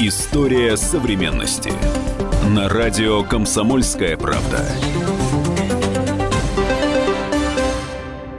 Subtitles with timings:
[0.00, 1.72] История современности.
[2.54, 4.64] На радио «Комсомольская правда».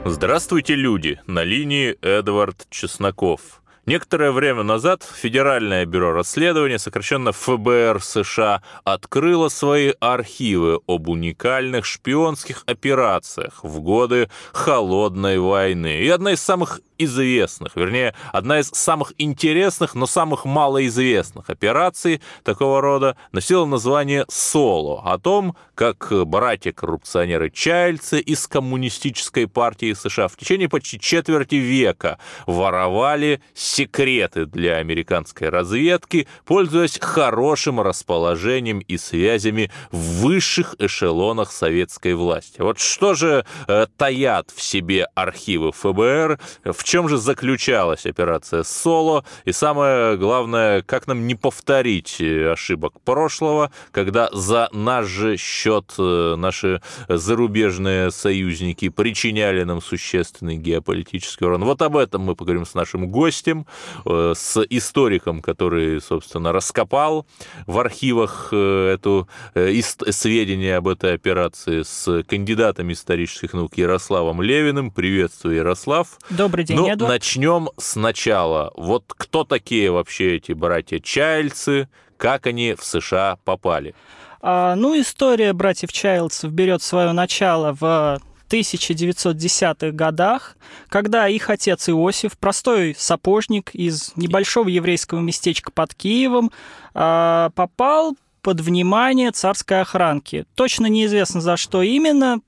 [0.06, 1.20] Здравствуйте, люди!
[1.26, 3.60] На линии Эдвард Чесноков.
[3.86, 12.62] Некоторое время назад Федеральное бюро расследования, сокращенно ФБР США, открыло свои архивы об уникальных шпионских
[12.66, 16.00] операциях в годы Холодной войны.
[16.00, 22.82] И одна из самых известных, вернее, одна из самых интересных, но самых малоизвестных операций такого
[22.82, 30.68] рода носила название «Соло», о том, как братья-коррупционеры Чайльцы из коммунистической партии США в течение
[30.68, 33.40] почти четверти века воровали
[33.80, 42.60] секреты для американской разведки, пользуясь хорошим расположением и связями в высших эшелонах советской власти.
[42.60, 49.24] Вот что же э, таят в себе архивы ФБР, в чем же заключалась операция «Соло»,
[49.46, 55.94] и самое главное, как нам не повторить э, ошибок прошлого, когда за наш же счет
[55.98, 61.64] э, наши зарубежные союзники причиняли нам существенный геополитический урон.
[61.64, 63.59] Вот об этом мы поговорим с нашим гостем,
[64.04, 67.26] э, с историком, который, собственно, раскопал
[67.66, 74.90] в архивах эту сведения об этой операции, с кандидатом исторических наук Ярославом Левиным.
[74.90, 76.18] Приветствую, Ярослав.
[76.30, 77.12] Добрый день, ну, Эдуард.
[77.12, 78.72] Начнем сначала.
[78.76, 83.94] Вот кто такие вообще эти братья Чайльцы, как они в США попали?
[84.42, 90.56] А, ну, история братьев Чайльцев берет свое начало в 1910-х годах,
[90.88, 96.50] когда их отец Иосиф, простой сапожник из небольшого еврейского местечка под Киевом,
[96.94, 100.46] а, попал под внимание царской охранки.
[100.54, 102.40] Точно неизвестно за что именно,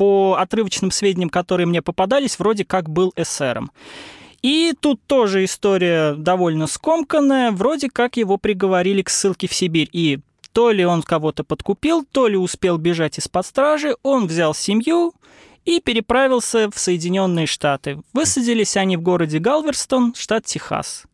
[0.00, 3.70] по отрывочным сведениям, которые мне попадались, вроде как был эсером.
[4.40, 9.90] И тут тоже история довольно скомканная, вроде как его приговорили к ссылке в Сибирь.
[9.92, 10.20] И
[10.52, 15.14] то ли он кого-то подкупил, то ли успел бежать из-под стражи, он взял семью
[15.64, 18.00] и переправился в Соединенные Штаты.
[18.12, 21.04] Высадились они в городе Галверстон, штат Техас.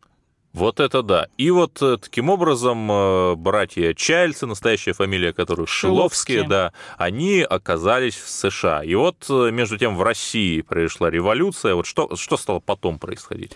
[0.53, 1.27] Вот это да.
[1.37, 7.41] И вот э, таким образом э, братья Чайльцы, настоящая фамилия которых Шиловские, Шиловские, да, они
[7.41, 8.83] оказались в США.
[8.83, 11.75] И вот э, между тем в России произошла революция.
[11.75, 13.51] Вот что, что стало потом происходить?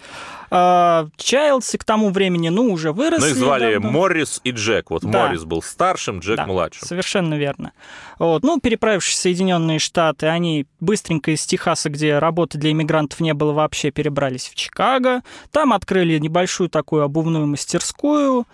[0.53, 3.23] А, Чайлдсы к тому времени, ну, уже выросли.
[3.23, 3.91] Ну, их звали давно.
[3.91, 4.91] Моррис и Джек.
[4.91, 5.23] Вот да.
[5.23, 6.85] Моррис был старшим, Джек да, младшим.
[6.85, 7.71] Совершенно верно.
[8.19, 8.43] Вот.
[8.43, 13.53] Ну, переправившись в Соединенные Штаты, они быстренько из Техаса, где работы для иммигрантов не было
[13.53, 15.23] вообще, перебрались в Чикаго.
[15.51, 18.45] Там открыли небольшую такую обувную мастерскую,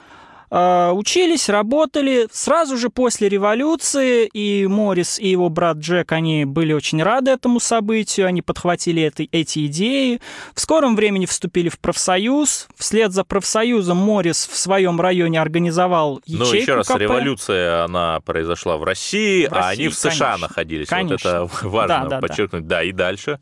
[0.50, 2.28] учились, работали.
[2.31, 7.59] Сразу же после революции и Моррис, и его брат Джек, они были очень рады этому
[7.59, 10.22] событию, они подхватили это, эти идеи.
[10.53, 12.68] В скором времени вступили в профсоюз.
[12.78, 16.97] Вслед за профсоюзом Моррис в своем районе организовал ячейку Ну, еще раз, КП.
[16.97, 20.88] революция, она произошла в России, в России а они в США конечно, находились.
[20.88, 21.41] Конечно.
[21.41, 22.68] Вот это важно да, да, подчеркнуть.
[22.68, 22.78] Да.
[22.78, 23.40] да, и дальше.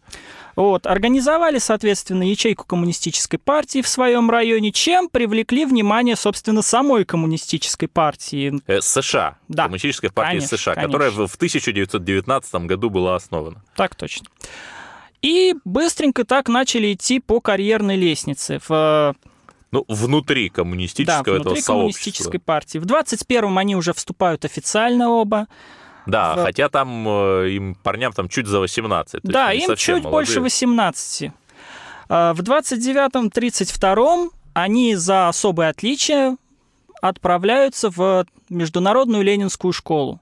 [0.56, 7.90] Вот, организовали, соответственно, ячейку коммунистической партии в своем районе, чем привлекли внимание, собственно, самой коммунистической
[7.90, 8.62] партии.
[8.68, 9.38] Э, США.
[9.50, 9.64] Да.
[9.64, 10.92] Коммунистической партии конечно, США, конечно.
[10.92, 13.62] которая в 1919 году была основана.
[13.76, 14.28] Так точно.
[15.22, 19.16] И быстренько так начали идти по карьерной лестнице в
[19.72, 22.78] ну, внутри коммунистического да, внутри этого коммунистической партии.
[22.78, 25.48] В 21-м они уже вступают официально оба.
[26.06, 26.44] Да, в...
[26.44, 29.22] хотя там э, им парням там чуть за 18.
[29.24, 30.12] Да, им чуть молодые.
[30.12, 31.32] больше 18.
[32.08, 36.38] А, в 29-м, 32-м они за особые отличия
[37.02, 40.22] отправляются в Международную Ленинскую школу,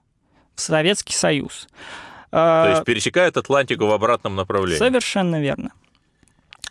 [0.56, 1.68] в Советский Союз.
[2.32, 4.80] То есть пересекают Атлантику в обратном направлении.
[4.80, 5.72] Совершенно верно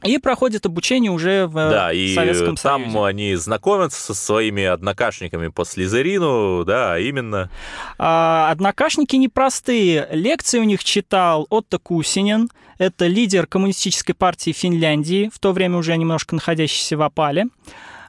[0.05, 3.05] и проходят обучение уже в да, и Советском там Союзе.
[3.05, 7.51] они знакомятся со своими однокашниками по Слизерину, да, а именно...
[7.99, 10.09] А, однокашники непростые.
[10.11, 12.49] Лекции у них читал Отто Кусинин,
[12.79, 17.47] это лидер коммунистической партии Финляндии, в то время уже немножко находящийся в опале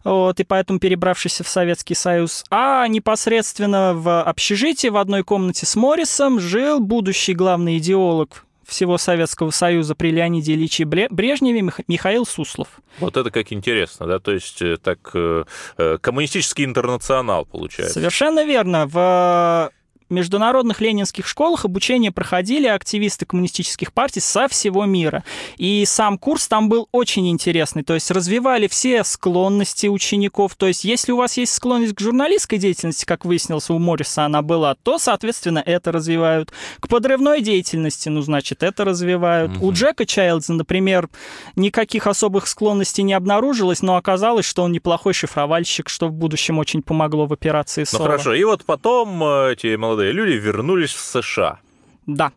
[0.03, 2.43] вот, и поэтому перебравшийся в Советский Союз.
[2.49, 9.51] А непосредственно в общежитии в одной комнате с Моррисом жил будущий главный идеолог всего Советского
[9.51, 12.67] Союза при Леониде Ильиче Брежневе Михаил Суслов.
[12.99, 15.45] Вот это как интересно, да, то есть э, так э,
[15.77, 17.93] э, коммунистический интернационал получается.
[17.93, 18.85] Совершенно верно.
[18.87, 19.71] В
[20.09, 25.23] международных ленинских школах обучение проходили активисты коммунистических партий со всего мира.
[25.57, 30.55] И сам курс там был очень интересный, то есть развивали все склонности учеников.
[30.55, 34.41] То есть если у вас есть склонность к журналистской деятельности, как выяснилось, у Морриса она
[34.41, 36.51] была, то, соответственно, это развивают.
[36.79, 39.51] К подрывной деятельности, ну, значит, это развивают.
[39.51, 39.65] Mm-hmm.
[39.65, 41.09] У Джека Чайлдса, например,
[41.55, 46.81] никаких особых склонностей не обнаружилось, но оказалось, что он неплохой шифровальщик, что в будущем очень
[46.81, 51.59] помогло в операции Ну хорошо, и вот потом э, эти молодые люди вернулись в США.
[52.05, 52.31] Да.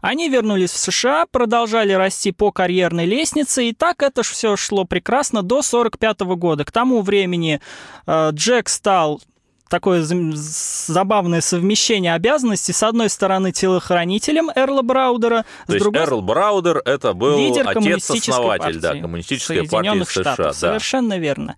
[0.00, 5.42] Они вернулись в США, продолжали расти по карьерной лестнице, и так это все шло прекрасно
[5.42, 6.64] до 1945 года.
[6.66, 7.60] К тому времени
[8.06, 9.22] э, Джек стал
[9.70, 12.72] такое забавное совмещение обязанностей.
[12.72, 15.46] С одной стороны, телохранителем Эрла Браудера.
[15.66, 16.02] То есть другой...
[16.02, 20.36] Эрл Браудер— это был отец-основатель да, коммунистической партии США.
[20.36, 20.52] Да.
[20.52, 21.56] Совершенно верно.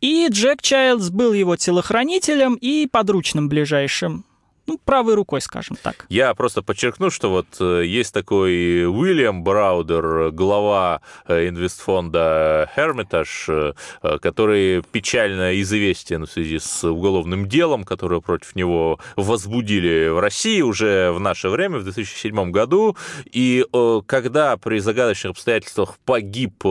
[0.00, 4.24] И Джек Чайлдс был его телохранителем и подручным ближайшим
[4.72, 6.06] ну, правой рукой, скажем так.
[6.08, 14.18] Я просто подчеркну, что вот э, есть такой Уильям Браудер, глава э, инвестфонда Hermitage, э,
[14.18, 21.12] который печально известен в связи с уголовным делом, которое против него возбудили в России уже
[21.12, 22.96] в наше время, в 2007 году.
[23.30, 23.66] И
[24.06, 26.64] когда при загадочных обстоятельствах погиб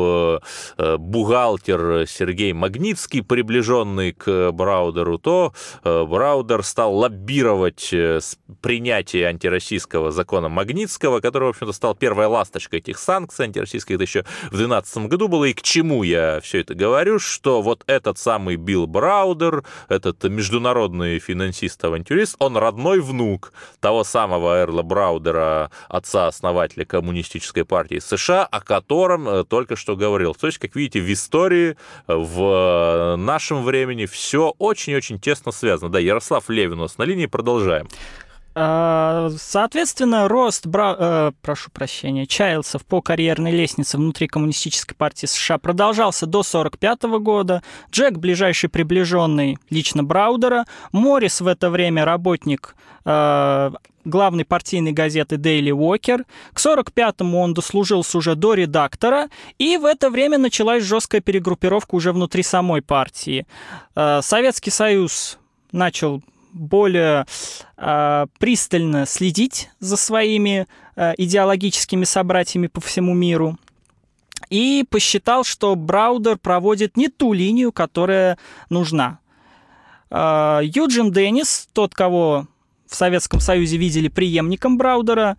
[0.78, 8.20] бухгалтер Сергей Магнитский, приближенный к Браудеру, то Браудер стал лоббировать быть э,
[8.62, 14.22] принятие антироссийского закона Магнитского, который, в общем-то, стал первой ласточкой этих санкций антироссийских, это еще
[14.48, 15.46] в 2012 году было.
[15.46, 17.20] И к чему я все это говорю?
[17.20, 24.84] Что вот этот самый Билл Браудер, этот международный финансист-авантюрист, он родной внук того самого Эрла
[24.84, 30.34] Браудера, отца-основателя коммунистической партии США, о котором э, только что говорил.
[30.36, 31.76] То есть, как видите, в истории,
[32.08, 35.92] э, в нашем времени все очень-очень тесно связано.
[35.92, 37.88] Да, Ярослав Левин у нас на линии продолжает продолжаем.
[38.54, 40.96] А, соответственно, рост, бра...
[41.00, 47.64] э, прошу прощения, Чайлсов по карьерной лестнице внутри Коммунистической партии США продолжался до 1945 года.
[47.92, 50.66] Джек, ближайший приближенный лично Браудера.
[50.92, 52.76] Моррис в это время работник
[53.06, 53.72] э,
[54.04, 56.26] главной партийной газеты Daily Walker.
[56.52, 59.30] К 45-му он дослужился уже до редактора,
[59.60, 63.48] и в это время началась жесткая перегруппировка уже внутри самой партии.
[63.96, 65.38] Э, Советский Союз
[65.72, 66.22] начал
[66.54, 67.26] более
[67.78, 73.58] э, пристально следить за своими э, идеологическими собратьями по всему миру
[74.50, 78.38] и посчитал, что Браудер проводит не ту линию, которая
[78.70, 79.20] нужна.
[80.10, 82.48] Э, Юджин Деннис, тот, кого
[82.88, 85.38] в Советском Союзе видели преемником Браудера,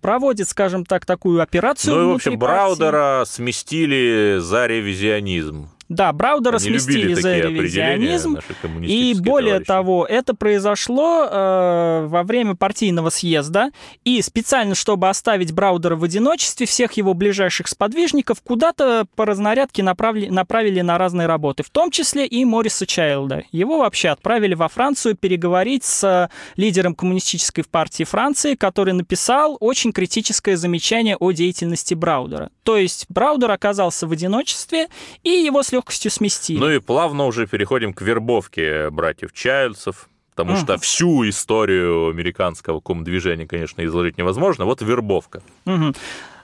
[0.00, 1.94] проводит, скажем так, такую операцию.
[1.94, 5.68] Ну и, в общем, Браудера сместили за ревизионизм.
[5.94, 8.38] Да, Браудера Они сместили за ревизионизм.
[8.82, 9.66] И более товарищи.
[9.66, 13.70] того, это произошло э, во время партийного съезда.
[14.04, 20.28] И специально, чтобы оставить Браудера в одиночестве, всех его ближайших сподвижников куда-то по разнарядке направили,
[20.28, 23.44] направили на разные работы, в том числе и Мориса Чайлда.
[23.52, 30.56] Его вообще отправили во Францию переговорить с лидером коммунистической партии Франции, который написал очень критическое
[30.56, 32.50] замечание о деятельности Браудера.
[32.64, 34.88] То есть Браудер оказался в одиночестве,
[35.22, 36.58] и его легкостью сместили.
[36.58, 43.46] Ну и плавно уже переходим к вербовке братьев Чайльдсов, потому что всю историю американского ком-движения,
[43.46, 44.64] конечно, изложить невозможно.
[44.64, 45.42] Вот вербовка.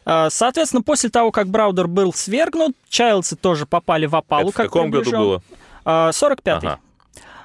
[0.05, 4.49] Соответственно, после того, как Браудер был свергнут, Чайлдсы тоже попали в опалу.
[4.49, 5.43] Это в каком году было?
[5.85, 6.51] 45-й.
[6.53, 6.79] Ага.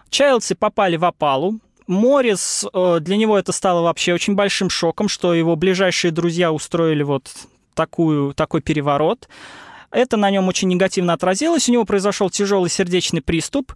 [0.09, 1.59] Чайлдсы попали в опалу.
[1.87, 7.03] Моррис, э, для него это стало вообще очень большим шоком, что его ближайшие друзья устроили
[7.03, 7.29] вот
[7.75, 9.27] такую, такой переворот.
[9.91, 11.69] Это на нем очень негативно отразилось.
[11.69, 13.73] У него произошел тяжелый сердечный приступ.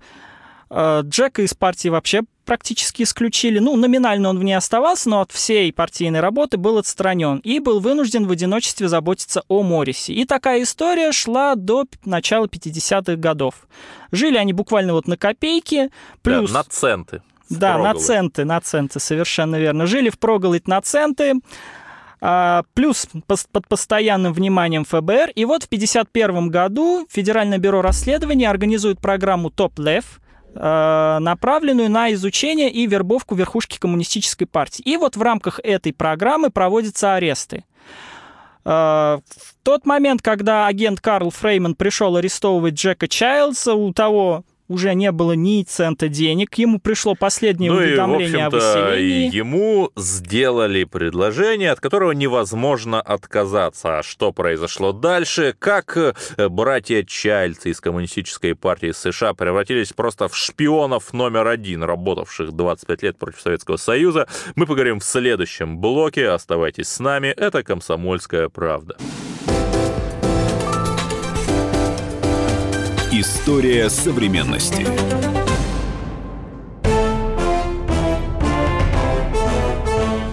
[0.70, 3.60] Э, Джека из партии вообще практически исключили.
[3.60, 7.80] Ну, номинально он в ней оставался, но от всей партийной работы был отстранен и был
[7.80, 10.14] вынужден в одиночестве заботиться о Моррисе.
[10.14, 13.68] И такая история шла до начала 50-х годов.
[14.12, 15.92] Жили они буквально вот на копейки,
[16.24, 16.52] плюс...
[16.52, 17.22] Да, на центы.
[17.50, 19.86] Да, на центы, на центы, совершенно верно.
[19.86, 21.34] Жили в проголодь на центы,
[22.74, 25.32] плюс под постоянным вниманием ФБР.
[25.36, 30.20] И вот в 1951 году Федеральное бюро расследований организует программу «Топ-Лев»,
[30.56, 34.82] а, направленную на изучение и вербовку верхушки коммунистической партии.
[34.82, 37.66] И вот в рамках этой программы проводятся аресты.
[38.66, 44.94] А, в тот момент, когда агент Карл Фрейман пришел арестовывать Джека Чайлдса, у того уже
[44.94, 49.36] не было ни цента денег, ему пришло последнее ну уведомление и, о выселении.
[49.36, 54.00] ему сделали предложение, от которого невозможно отказаться.
[54.00, 55.56] А что произошло дальше?
[55.58, 56.14] Как э,
[56.48, 63.18] братья Чайльцы из Коммунистической партии США превратились просто в шпионов номер один, работавших 25 лет
[63.18, 66.30] против Советского Союза, мы поговорим в следующем блоке.
[66.30, 67.28] Оставайтесь с нами.
[67.28, 68.96] Это «Комсомольская правда».
[73.12, 74.86] История современности.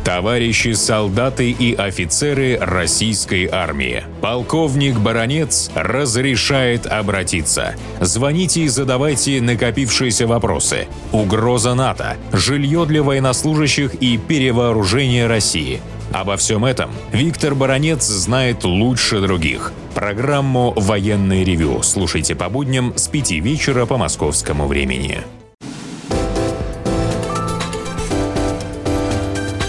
[0.04, 4.04] Товарищи солдаты и офицеры российской армии.
[4.21, 7.76] Полковник Баронец разрешает обратиться.
[8.02, 10.87] Звоните и задавайте накопившиеся вопросы.
[11.12, 15.80] Угроза НАТО, жилье для военнослужащих и перевооружение России–
[16.16, 19.75] Обо всем этом Виктор Баранец знает лучше других.
[19.94, 25.20] Программу «Военный ревю» слушайте по будням с 5 вечера по московскому времени.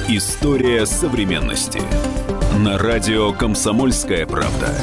[0.07, 1.81] История современности.
[2.57, 4.73] На радио «Комсомольская правда».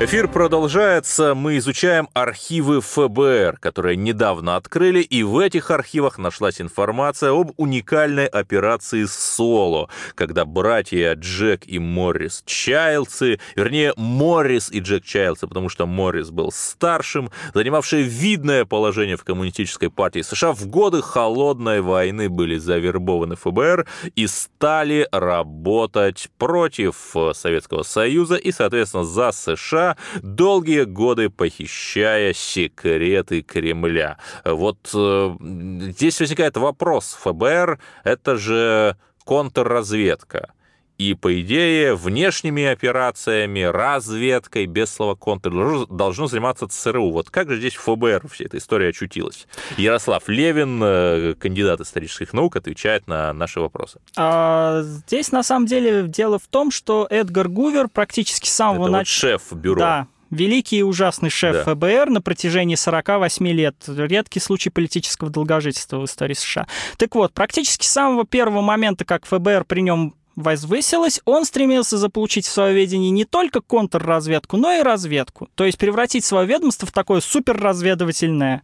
[0.00, 1.34] Эфир продолжается.
[1.34, 8.26] Мы изучаем архивы ФБР, которые недавно открыли, и в этих архивах нашлась информация об уникальной
[8.26, 15.84] операции «Соло», когда братья Джек и Моррис Чайлдсы, вернее, Моррис и Джек Чайлдсы, потому что
[15.84, 22.56] Моррис был старшим, занимавшие видное положение в коммунистической партии США, в годы Холодной войны были
[22.56, 29.87] завербованы ФБР и стали работать против Советского Союза и, соответственно, за США,
[30.22, 34.18] долгие годы похищая секреты Кремля.
[34.44, 37.16] Вот э, здесь возникает вопрос.
[37.20, 40.52] ФБР— это же контрразведка.
[40.98, 47.12] И, по идее, внешними операциями, разведкой, без слова контр, должно заниматься ЦРУ.
[47.12, 49.46] Вот как же здесь ФБР вся эта история очутилась?
[49.76, 54.00] Ярослав Левин, э, кандидат исторических наук, отвечает на наши вопросы.
[54.16, 58.98] А, здесь, на самом деле, дело в том, что Эдгар Гувер практически с самого начала...
[58.98, 59.78] Вот шеф бюро.
[59.78, 61.74] Да, великий и ужасный шеф да.
[61.74, 63.76] ФБР на протяжении 48 лет.
[63.86, 66.66] Редкий случай политического долгожительства в истории США.
[66.96, 72.46] Так вот, практически с самого первого момента, как ФБР при нем возвысилась, он стремился заполучить
[72.46, 75.48] в свое ведение не только контрразведку, но и разведку.
[75.54, 78.62] То есть превратить свое ведомство в такое суперразведывательное.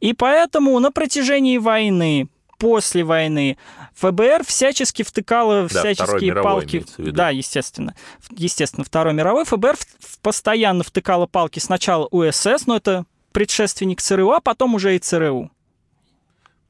[0.00, 2.28] И поэтому на протяжении войны,
[2.58, 3.56] после войны,
[3.94, 6.84] ФБР всячески втыкало да, всяческие палки.
[6.98, 7.94] Да, естественно.
[8.30, 9.44] Естественно, Второй мировой.
[9.44, 9.76] ФБР
[10.22, 15.50] постоянно втыкало палки сначала УСС, но это предшественник ЦРУ, а потом уже и ЦРУ.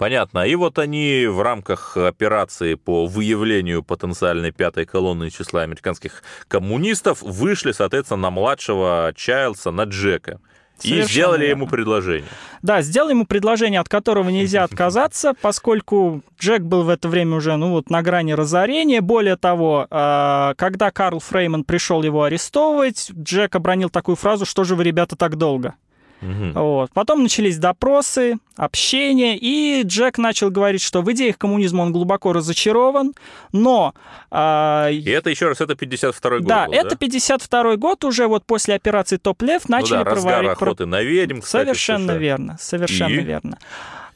[0.01, 0.47] Понятно.
[0.47, 7.73] И вот они в рамках операции по выявлению потенциальной пятой колонны числа американских коммунистов вышли,
[7.73, 10.41] соответственно, на младшего Чайлса, на Джека.
[10.79, 11.61] Совершенно и сделали верно.
[11.61, 12.31] ему предложение.
[12.63, 17.55] Да, сделали ему предложение, от которого нельзя отказаться, поскольку Джек был в это время уже
[17.57, 19.03] ну, вот, на грани разорения.
[19.03, 24.77] Более того, а, когда Карл Фрейман пришел его арестовывать, Джек обронил такую фразу, что же
[24.77, 25.75] вы, ребята, так долго?
[26.23, 26.53] Угу.
[26.55, 26.91] Вот.
[26.93, 33.15] Потом начались допросы, общение, и Джек начал говорить, что в идеях коммунизма он глубоко разочарован,
[33.53, 33.95] но...
[34.31, 38.45] Э, и это еще раз, это 52 год Да, был, это 52 год, уже вот
[38.45, 40.51] после операции «Топ-Лев» начали ну да, проводить...
[40.51, 43.23] охоты на ведьм, кстати, Совершенно верно, совершенно и?
[43.23, 43.59] верно.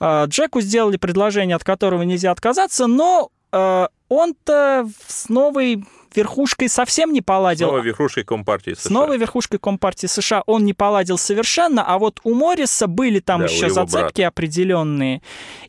[0.01, 5.85] Э, Джеку сделали предложение, от которого нельзя отказаться, но э, он-то с новой
[6.15, 7.69] верхушкой совсем не поладил.
[7.69, 8.89] С новой верхушкой Компартии США.
[8.89, 13.41] С новой верхушкой Компартии США он не поладил совершенно, а вот у Морриса были там
[13.41, 14.29] да, еще зацепки брата.
[14.29, 15.23] определенные,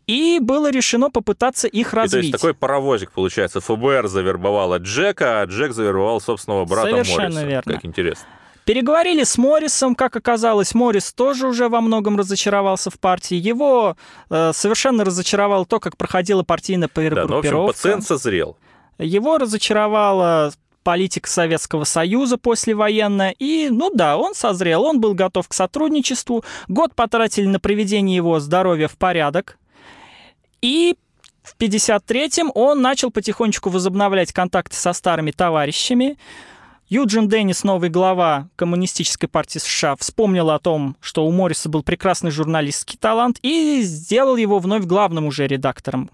[0.07, 2.25] и было решено попытаться их развить.
[2.25, 3.59] И, то есть такой паровозик получается.
[3.59, 7.45] ФБР завербовала Джека, а Джек завербовал собственного брата Совершенно Морриса.
[7.45, 7.73] верно.
[7.73, 8.27] Как интересно.
[8.65, 13.35] Переговорили с Моррисом, как оказалось, Моррис тоже уже во многом разочаровался в партии.
[13.35, 13.95] Его
[14.31, 17.47] э, совершенно разочаровало то, как проходила партийная перегруппировка.
[17.47, 18.57] Да, ну, в общем, пациент созрел.
[18.97, 23.35] Его разочаровала политика Советского Союза послевоенная.
[23.37, 26.43] И, ну да, он созрел, он был готов к сотрудничеству.
[26.67, 29.59] Год потратили на приведение его здоровья в порядок.
[30.61, 30.95] И
[31.43, 36.17] в 53-м он начал потихонечку возобновлять контакты со старыми товарищами.
[36.87, 42.29] Юджин Деннис, новый глава Коммунистической партии США, вспомнил о том, что у Морриса был прекрасный
[42.29, 46.11] журналистский талант и сделал его вновь главным уже редактором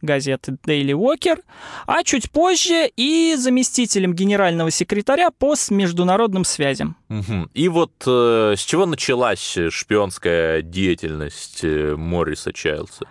[0.00, 1.42] газеты Daily Walker,
[1.86, 6.96] а чуть позже и заместителем генерального секретаря по международным связям.
[7.10, 7.50] Угу.
[7.52, 13.06] И вот э, с чего началась шпионская деятельность э, Морриса Чайлса?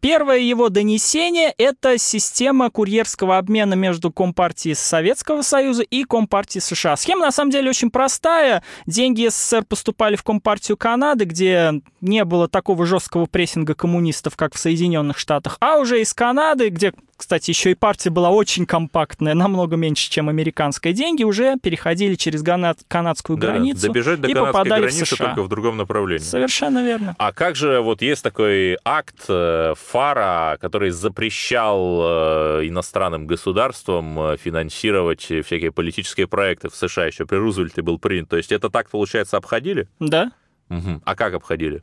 [0.00, 6.96] Первое его донесение— это система курьерского обмена между Компартией Советского Союза и Компартией США.
[6.96, 8.62] Схема, на самом деле, очень простая.
[8.86, 14.58] Деньги СССР поступали в Компартию Канады, где не было такого жесткого прессинга коммунистов, как в
[14.58, 19.74] Соединенных Штатах, а уже из Канады, где кстати, еще и партия была очень компактная, намного
[19.74, 20.92] меньше, чем американская.
[20.92, 22.44] Деньги уже переходили через
[22.86, 25.26] канадскую да, границу добежать до и попадали границы в США.
[25.26, 26.22] только в другом направлении.
[26.22, 27.16] Совершенно верно.
[27.18, 34.36] А как же вот есть такой акт э, ФАРа, который запрещал э, иностранным государствам э,
[34.36, 38.28] финансировать всякие политические проекты в США еще при Рузвельте был принят.
[38.28, 39.88] То есть это так, получается, обходили?
[39.98, 40.30] Да.
[40.68, 41.00] Угу.
[41.04, 41.82] А как обходили?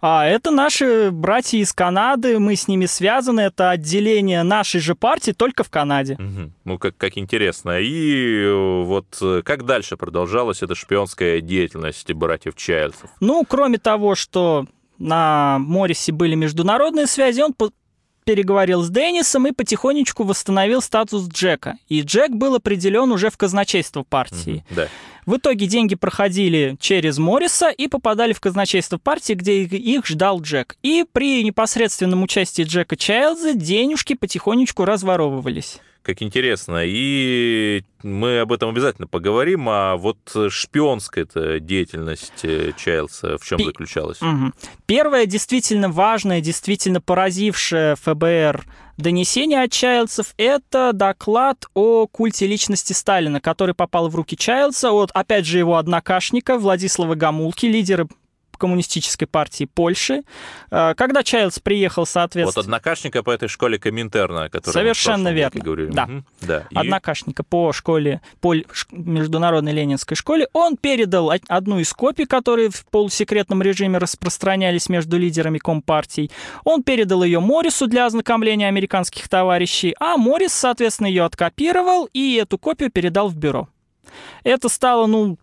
[0.00, 5.32] А это наши братья из Канады, мы с ними связаны, это отделение нашей же партии
[5.32, 6.14] только в Канаде.
[6.14, 6.52] Угу.
[6.64, 7.80] Ну, как, как интересно.
[7.80, 13.10] И э, вот как дальше продолжалась эта шпионская деятельность братьев Чайльзов?
[13.18, 14.66] Ну, кроме того, что
[15.00, 17.54] на Моррисе были международные связи, он
[18.24, 21.78] переговорил с Деннисом и потихонечку восстановил статус Джека.
[21.88, 24.64] И Джек был определен уже в казначейство партии.
[24.70, 24.88] Угу, да.
[25.26, 30.76] В итоге деньги проходили через Морриса и попадали в казначейство партии, где их ждал Джек.
[30.82, 36.82] И при непосредственном участии Джека Чайлза денежки потихонечку разворовывались как интересно.
[36.84, 39.68] И мы об этом обязательно поговорим.
[39.68, 44.20] А вот шпионская -то деятельность э, Чайлса в чем Пи- заключалась?
[44.22, 44.52] Угу.
[44.86, 48.64] Первое действительно важное, действительно поразившее ФБР
[49.00, 55.10] донесение от Чайлдсов— это доклад о культе личности Сталина, который попал в руки Чайлдса от,
[55.12, 58.06] опять же, его однокашника Владислава Гамулки, лидера
[58.60, 60.22] коммунистической партии Польши.
[60.70, 62.62] Э, когда Чайлдс приехал, соответственно...
[62.62, 65.60] Вот однокашника по этой школе Коминтерна, который Совершенно верно.
[65.60, 65.90] Говорили.
[65.90, 66.04] Да.
[66.04, 66.24] Угу.
[66.42, 66.66] да.
[66.70, 66.76] И...
[66.76, 68.54] Однокашника по школе, по
[68.92, 70.46] международной ленинской школе.
[70.52, 76.30] Он передал одну из копий, которые в полусекретном режиме распространялись между лидерами Компартий.
[76.64, 82.58] Он передал ее Моррису для ознакомления американских товарищей, а Моррис, соответственно, ее откопировал и эту
[82.58, 83.68] копию передал в бюро.
[84.44, 85.38] Это стало, ну,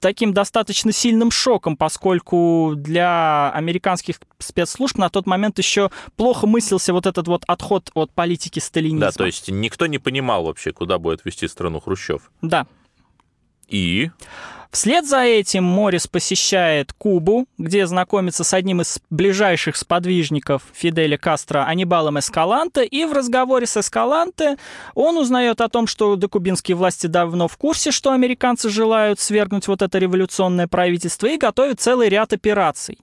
[0.00, 7.06] таким достаточно сильным шоком, поскольку для американских спецслужб на тот момент еще плохо мыслился вот
[7.06, 9.06] этот вот отход от политики сталинизма.
[9.06, 12.30] Да, то есть никто не понимал вообще, куда будет вести страну Хрущев.
[12.42, 12.66] Да.
[13.68, 14.10] И?
[14.70, 21.64] Вслед за этим Морис посещает Кубу, где знакомится с одним из ближайших сподвижников Фиделя Кастро,
[21.64, 24.56] Анибалом Эскаланте, и в разговоре с Эскаланте
[24.94, 29.80] он узнает о том, что докубинские власти давно в курсе, что американцы желают свергнуть вот
[29.80, 32.98] это революционное правительство, и готовят целый ряд операций.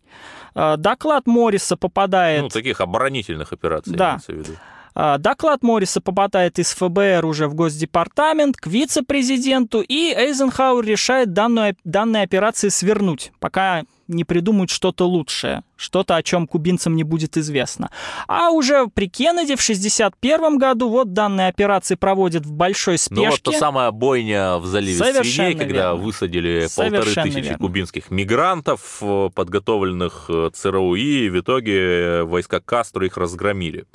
[0.53, 2.43] Э, доклад Морриса попадает...
[2.43, 4.19] Ну, таких оборонительных операций, да.
[4.19, 4.51] в виду.
[4.96, 11.75] А, доклад Морриса попадает из ФБР уже в Госдепартамент, к вице-президенту, и Эйзенхауэр решает данную,
[11.84, 17.90] данные операции свернуть, пока не придумают что-то лучшее, что-то, о чем кубинцам не будет известно.
[18.27, 23.25] А уже при Кеннеди в 61 году вот данные операции проводят в большой спешке.
[23.25, 25.96] Ну вот та самая бойня в заливе Совершенно Свиней, когда верно.
[25.96, 27.58] высадили Совершенно полторы тысячи верно.
[27.58, 33.86] кубинских мигрантов, э, подготовленных э, ЦРУ, и в итоге э, войска Кастро их разгромили.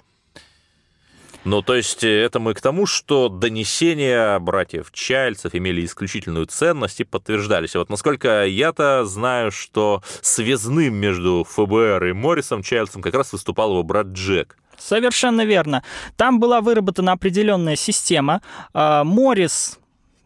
[1.44, 7.00] Ну, то есть э, это мы к тому, что донесения братьев Чайльцев имели исключительную ценность
[7.00, 7.74] и подтверждались.
[7.74, 13.83] Вот насколько я-то знаю, что связным между ФБР и Моррисом Чайльцем как раз выступал его
[13.83, 14.57] брат Джек.
[14.79, 15.83] Совершенно верно.
[16.16, 18.42] Там была выработана определенная система.
[18.72, 19.80] А, Моррис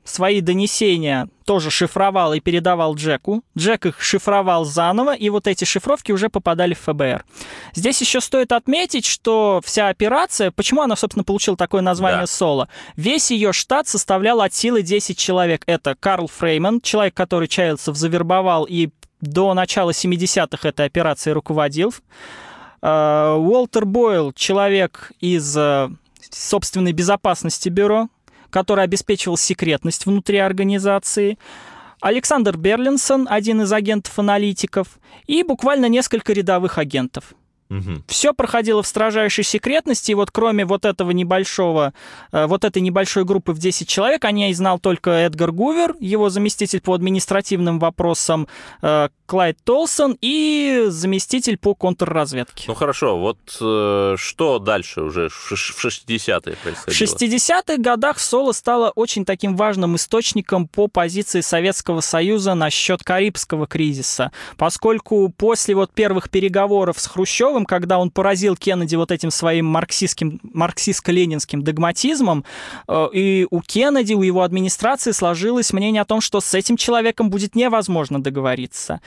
[0.04, 3.42] свои донесения тоже шифровал и передавал Джеку.
[3.56, 7.24] Джек их шифровал заново, и вот эти шифровки уже попадали в ФБР.
[7.74, 12.26] Здесь еще стоит отметить, что вся операция, почему она, собственно, получила такое название Да.
[12.26, 15.62] «Соло», весь ее штат составлял от силы 10 человек.
[15.66, 18.90] Это Карл Фрейман, человек, который Чайлдсов завербовал и
[19.20, 21.94] до начала 70-х этой операции руководил.
[22.82, 25.88] Э, Уолтер Бойл, человек из э,
[26.30, 28.08] собственной безопасности бюро,
[28.54, 31.38] который обеспечивал секретность внутри организации.
[32.00, 34.86] Александр Берлинсон, один из агентов-аналитиков,
[35.26, 37.34] и буквально несколько рядовых агентов.
[38.06, 41.94] Все проходило в строжайшей секретности, и вот кроме вот этого небольшого,
[42.30, 46.28] э, вот этой небольшой группы в 10 человек, о ней знал только Эдгар Гувер, его
[46.28, 48.46] заместитель по административным вопросам
[48.82, 52.64] э, Клайд Толсон и заместитель по контрразведке.
[52.68, 57.16] Ну хорошо, вот э, что дальше уже в шиш- в 60-е В происходило?
[57.16, 64.30] 60-х годах Соло стало очень таким важным источником по позиции Советского Союза насчет Карибского кризиса,
[64.58, 70.38] поскольку после вот первых переговоров с Хрущевым, когда он поразил Кеннеди вот этим своим марксистским,
[70.42, 72.44] марксистско-ленинским догматизмом,
[72.88, 77.30] э, и у Кеннеди, у его администрации сложилось мнение о том, что с этим человеком
[77.30, 79.00] будет невозможно договориться.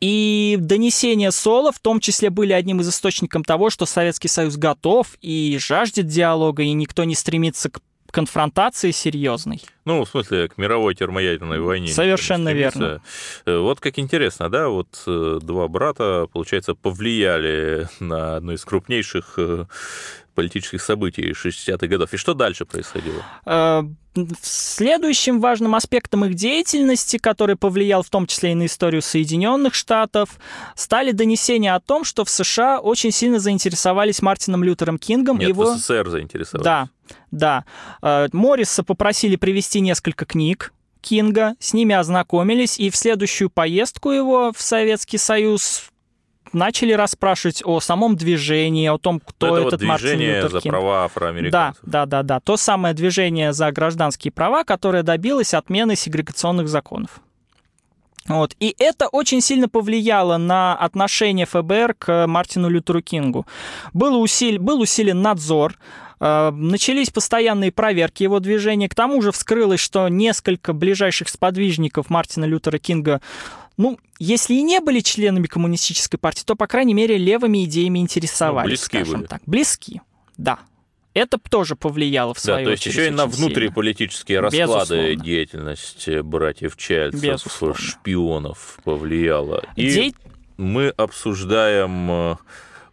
[0.00, 5.16] И донесения Соло в том числе были одним из источников того, что Советский Союз готов
[5.20, 9.62] и жаждет диалога, и никто не стремится к конфронтации серьезной.
[9.84, 11.88] Ну, в смысле, к мировой термоядерной войне.
[11.88, 13.02] Совершенно верно.
[13.46, 19.34] Э, вот как интересно, да, вот э, два брата, получается, повлияли на одну из крупнейших
[19.36, 19.66] э,
[20.40, 22.14] политических событий 60-х годов.
[22.14, 23.22] И что дальше происходило?
[24.42, 30.30] Следующим важным аспектом их деятельности, который повлиял в том числе и на историю Соединенных Штатов,
[30.74, 35.38] стали донесения о том, что в США очень сильно заинтересовались Мартином Лютером Кингом.
[35.38, 35.74] Нет, его...
[35.74, 36.64] в СССР заинтересовались.
[36.64, 36.88] Да,
[37.30, 37.64] да.
[38.02, 40.72] Э, Морриса попросили привести несколько книг
[41.02, 45.90] Кинга, с ними ознакомились, и в следующую поездку его в Советский Союз
[46.52, 50.60] начали расспрашивать о самом движении, о том, кто это этот вот Мартин движение Лютер за
[50.60, 50.72] Кинг.
[50.72, 51.82] права афроамериканцев.
[51.82, 52.40] Да, да, да, да.
[52.40, 57.20] То самое движение за гражданские права, которое добилось отмены сегрегационных законов.
[58.26, 58.54] Вот.
[58.60, 63.46] И это очень сильно повлияло на отношение ФБР к Мартину Лютеру Кингу.
[63.92, 64.60] Был, усил...
[64.60, 65.74] был усилен надзор,
[66.20, 68.88] э, начались постоянные проверки его движения.
[68.88, 73.20] К тому же вскрылось, что несколько ближайших сподвижников Мартина Лютера Кинга
[73.80, 78.64] ну, если и не были членами коммунистической партии, то, по крайней мере, левыми идеями интересовались,
[78.64, 79.26] Ну, близки скажем были.
[79.28, 79.42] так.
[79.46, 80.00] Близки,
[80.36, 80.58] да.
[81.12, 83.46] Это тоже повлияло в Да, свою то есть еще и на очень сильно.
[83.48, 85.16] внутриполитические расклады Безусловно.
[85.16, 87.74] деятельности братьев Чайльцев, Безусловно.
[87.76, 89.64] шпионов повлияла.
[89.74, 90.12] И Де-
[90.56, 92.36] мы обсуждаем э,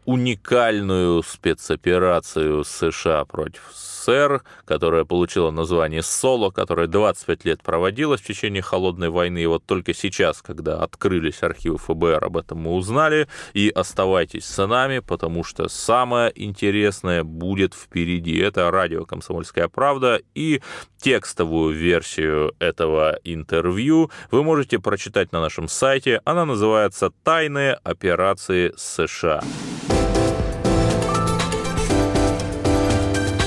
[0.08, 8.62] уникальную спецоперацию США против СССР, которая получила название «Соло», которая 25 лет проводилась в течение
[8.62, 9.40] Холодной войны.
[9.40, 13.28] И вот только сейчас, когда открылись архивы ФБР, об этом мы узнали.
[13.54, 18.38] И оставайтесь с нами, потому что самое интересное будет впереди.
[18.38, 20.62] Это радио «Комсомольская правда» и
[21.02, 26.22] текстовую версию этого интервью вы можете прочитать на нашем сайте.
[26.24, 29.44] Она называется «Тайные операции США».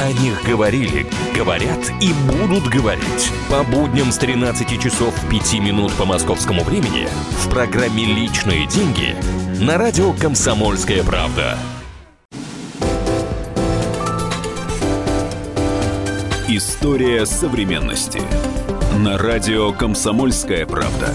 [0.00, 3.32] О них говорили, говорят и будут говорить.
[3.50, 7.08] По будням с 13 часов 5 минут по московскому времени
[7.44, 9.16] в программе «Личные деньги»
[9.60, 11.58] на радио «Комсомольская правда».
[16.46, 18.22] История современности.
[18.96, 21.12] На радио «Комсомольская правда».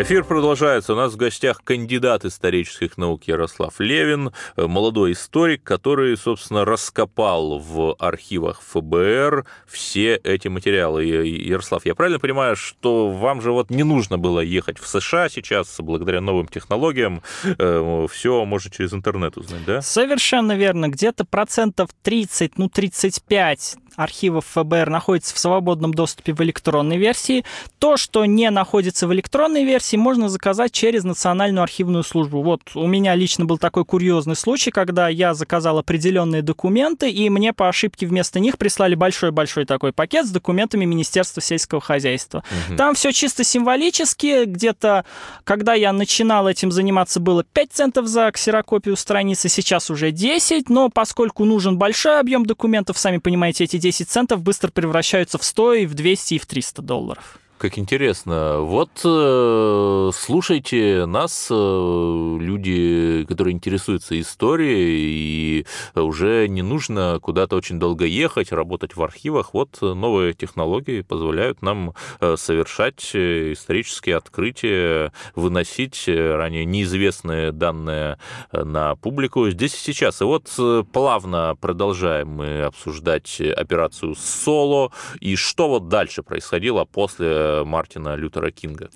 [0.00, 0.92] Эфир продолжается.
[0.92, 7.58] У нас в гостях кандидат исторических наук Ярослав Левин, э, молодой историк, который, собственно, раскопал
[7.58, 11.04] в архивах ФБР все эти материалы.
[11.04, 15.74] Ярослав, я правильно понимаю, что вам же вот не нужно было ехать в США сейчас,
[15.80, 19.82] благодаря новым технологиям, все можно через интернет узнать, да?
[19.82, 20.86] Совершенно верно.
[20.86, 27.44] Где-то процентов 30, ну 35 архивов ФБР находится в свободном доступе в электронной версии.
[27.80, 32.42] То, что не находится в электронной версии, можно заказать через Национальную архивную службу.
[32.42, 37.52] Вот у меня лично был такой курьезный случай, когда я заказал определенные документы, и мне
[37.52, 42.44] по ошибке вместо них прислали большой-большой такой пакет с документами Министерства сельского хозяйства.
[42.76, 44.44] Там все чисто символически.
[44.44, 45.04] Где-то,
[45.42, 50.88] когда я начинал этим заниматься, было 5 центов за ксерокопию страницы, сейчас уже 10, но
[50.88, 55.86] поскольку нужен большой объем документов, сами понимаете, эти 10 центов быстро превращаются в 100, и
[55.86, 57.38] в 200, и в 300 долларов.
[57.58, 58.60] Как интересно.
[58.60, 65.66] Вот э, слушайте нас, э, люди, которые интересуются историей, и
[65.98, 69.54] уже не нужно куда-то очень долго ехать, работать в архивах.
[69.54, 78.18] Вот новые технологии позволяют нам э, совершать э, исторические открытия, выносить э, ранее неизвестные данные
[78.52, 80.20] на публику здесь и сейчас.
[80.20, 80.48] И вот
[80.92, 88.88] плавно продолжаем мы обсуждать операцию «Соло», и что вот дальше происходило после Мартина Лютера Кинга.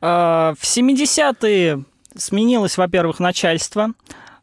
[0.00, 1.84] А, В 70-е
[2.16, 3.88] сменилось, во-первых, начальство.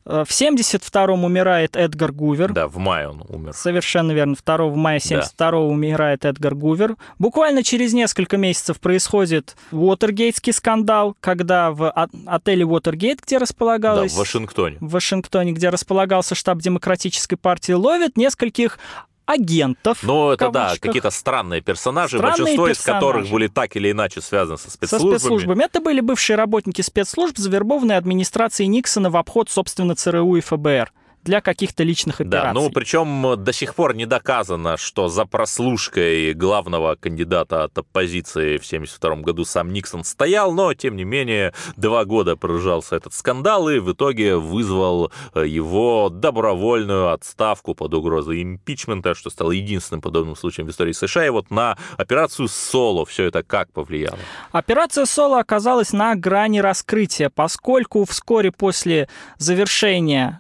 [0.04, 2.52] А, В 72-м умирает Эдгар Гувер.
[2.52, 3.54] Да, в мае он умер.
[3.54, 4.36] Совершенно верно.
[4.44, 6.96] 2 мая 72 умирает Эдгар Гувер.
[7.20, 11.92] Буквально через несколько месяцев происходит Уотергейтский скандал, когда в
[12.26, 14.14] отеле Уотергейт, где Да, располагалась...
[14.14, 14.78] в Вашингтоне.
[14.80, 18.80] в Вашингтоне, где располагался штаб Демократической партии, ловят нескольких
[19.26, 20.00] агентов.
[20.04, 23.34] Ну, это да, какие-то странные персонажи, Странные большинство из которых персонажи.
[23.34, 25.18] были так или иначе связаны со со спецслужбами.
[25.18, 25.64] спецслужбами.
[25.64, 30.92] Это были бывшие работники спецслужб, завербованные администрацией Никсона в обход, собственно, ЦРУ и ФБР
[31.24, 32.62] для каких-то личных Да, операций.
[32.62, 38.66] ну причем до сих пор не доказано, что за прослушкой главного кандидата от оппозиции в
[38.66, 43.80] 1972 году сам Никсон стоял, но тем не менее два года продолжался этот скандал и
[43.80, 50.68] в итоге вызвал э, его добровольную отставку под угрозой импичмента, что стало единственным подобным случаем
[50.68, 51.26] в истории США.
[51.26, 54.18] И вот на операцию Соло все это как повлияло?
[54.52, 59.08] Операция Соло оказалась на грани раскрытия, поскольку вскоре после
[59.38, 60.40] завершения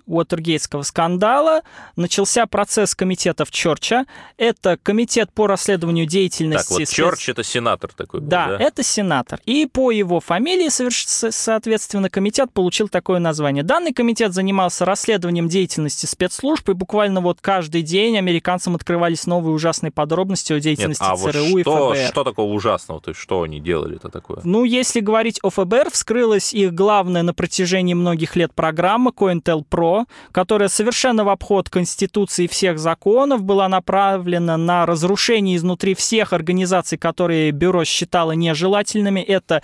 [0.71, 1.61] Уотергейтского скандала
[1.95, 4.05] начался процесс комитетов Чорча.
[4.37, 6.69] Это комитет по расследованию деятельности...
[6.69, 8.57] Так, вот Чорч это сенатор такой был, Да, да?
[8.59, 9.39] это сенатор.
[9.45, 13.63] И по его фамилии, соответственно, комитет получил такое название.
[13.63, 19.91] Данный комитет занимался расследованием деятельности спецслужб, и буквально вот каждый день американцам открывались новые ужасные
[19.91, 22.07] подробности о Нет, деятельности а вот ЦРУ и что, ФБР.
[22.07, 23.01] что такого ужасного?
[23.01, 24.39] То есть что они делали-то такое?
[24.43, 30.60] Ну, если говорить о ФБР, вскрылась их главная на протяжении многих лет программа COINTELPRO, которая
[30.69, 37.85] совершенно в обход Конституции всех законов была направлена на разрушение изнутри всех организаций, которые бюро
[37.85, 39.21] считало нежелательными.
[39.21, 39.61] Это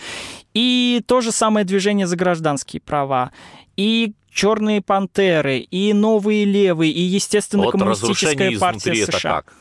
[0.53, 3.31] и то же самое движение за гражданские права,
[3.75, 9.31] и Черные пантеры, и новые левые, и, естественно, вот коммунистическая партия изнутри это США.
[9.31, 9.53] как?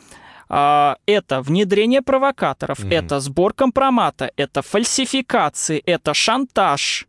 [0.50, 2.92] А, это внедрение провокаторов, Мгм.
[2.92, 7.06] это сбор компромата, это фальсификации, это шантаж,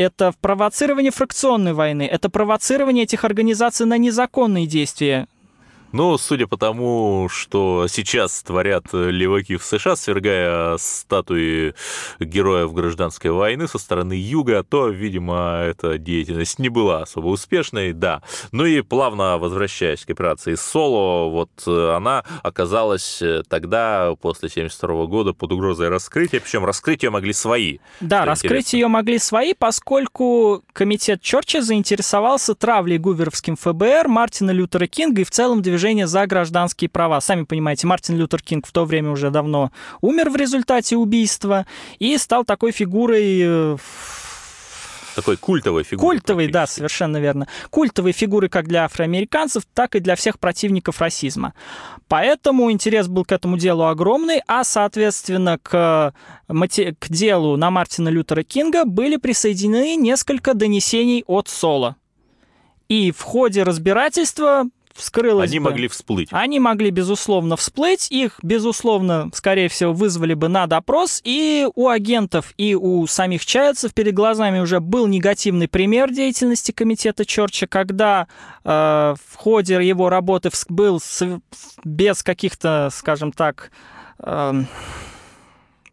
[0.00, 5.28] это провоцирование фракционной войны, это провоцирование этих организаций на незаконные действия.
[5.92, 11.74] Ну, судя по тому, что сейчас творят леваки в США, свергая статуи
[12.20, 18.22] героев гражданской войны со стороны юга, то, видимо, эта деятельность не была особо успешной, да.
[18.52, 25.06] Ну и плавно возвращаясь к операции Соло, вот э, она оказалась э, тогда, после 72
[25.06, 27.78] года, под угрозой раскрытия, причем раскрыть ее могли свои.
[28.00, 28.76] Да, раскрыть интересно.
[28.76, 35.30] ее могли свои, поскольку комитет Чорча заинтересовался травлей гуверовским ФБР, Мартина Лютера Кинга и в
[35.30, 37.20] целом движение за гражданские права.
[37.20, 41.64] Сами понимаете, Мартин Лютер Кинг в то время уже давно умер в результате убийства
[41.98, 43.76] и стал такой фигурой э,
[45.16, 46.18] Такой культовой фигурой.
[46.18, 47.48] Культовой, да, совершенно верно.
[47.70, 51.54] Культовые фигуры как для афроамериканцев, так и для всех противников расизма.
[52.08, 56.12] Поэтому интерес был к этому делу огромный, а, соответственно, к,
[56.46, 61.96] к делу на Мартина Лютера Кинга были присоединены несколько донесений от Соло.
[62.90, 64.64] И в ходе разбирательства
[65.00, 66.28] вскрылось Они бы- могли всплыть.
[66.30, 72.52] они могли, безусловно, всплыть, их, безусловно, скорее всего, вызвали бы на допрос, и у агентов,
[72.56, 78.28] и у самих чайцев перед глазами уже был негативный пример деятельности комитета Чорча, когда
[78.64, 81.40] э, в ходе его работы был сов-
[81.84, 83.70] без каких-то, скажем так,
[84.22, 84.66] эм,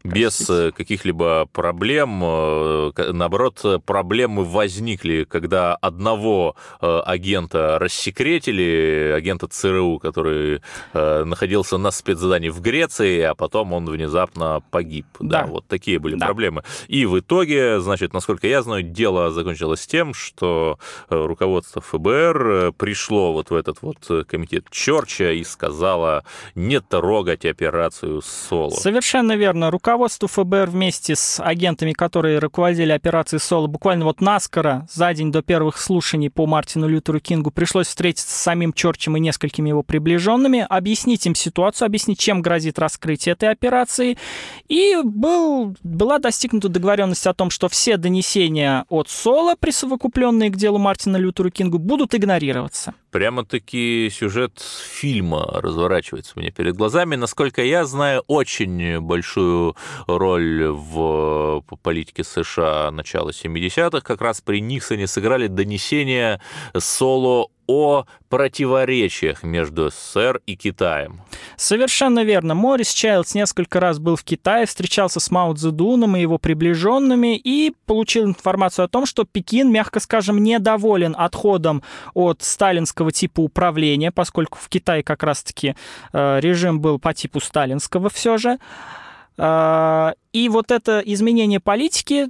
[0.04, 2.20] без э, каких-либо проблем.
[2.24, 10.60] э, Наоборот, проблемы возникли, когда одного э, агента рассекретили, агента ЦРУ, который
[10.92, 15.06] находился на спецзадании в Греции, а потом он внезапно погиб.
[15.20, 15.46] Да, Да.
[15.46, 16.26] вот такие были Да.
[16.26, 16.62] проблемы.
[16.88, 23.50] И в итоге, значит, насколько я знаю, дело закончилось тем, что руководство ФБР пришло вот
[23.50, 28.70] в этот вот комитет Чорча и сказала не трогать операцию Соло.
[28.70, 29.70] Совершенно верно.
[29.88, 35.40] Руководству ФБР вместе с агентами, которые руководили операцией Соло, буквально вот наскоро, за день до
[35.40, 40.66] первых слушаний по Мартину Лютеру Кингу, пришлось встретиться с самим Чорчем и несколькими его приближенными,
[40.68, 44.18] объяснить им ситуацию, объяснить, чем грозит раскрытие этой операции.
[44.68, 50.76] И был, была достигнута договоренность о том, что все донесения от Соло, присовокупленные к делу
[50.76, 52.92] Мартина Лютеру Кингу, будут игнорироваться.
[53.10, 57.16] Прямо-таки сюжет фильма разворачивается меня перед глазами.
[57.16, 65.06] Насколько я знаю, очень большую роль в политике США начала 70-х как раз при Никсоне
[65.06, 66.40] сыграли донесения
[66.76, 71.20] Соло о противоречиях между СССР и Китаем.
[71.56, 72.54] Совершенно верно.
[72.54, 77.74] Морис Чайлдс несколько раз был в Китае, встречался с Мао Цзэдуном и его приближенными и
[77.84, 81.82] получил информацию о том, что Пекин, мягко скажем, недоволен отходом
[82.14, 85.76] от сталинского типа управления, поскольку в Китае как раз-таки
[86.12, 88.58] э, режим был по типу сталинского все же.
[89.38, 92.28] Э, и вот это изменение политики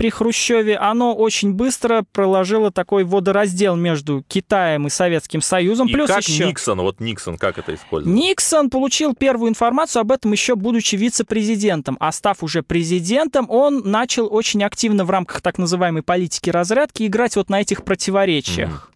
[0.00, 5.88] при Хрущеве, оно очень быстро проложило такой водораздел между Китаем и Советским Союзом.
[5.88, 6.46] И Плюс как еще...
[6.46, 8.16] Никсон, вот Никсон, как это использовал?
[8.16, 14.26] Никсон получил первую информацию об этом еще будучи вице-президентом, а став уже президентом, он начал
[14.32, 18.89] очень активно в рамках так называемой политики разрядки играть вот на этих противоречиях.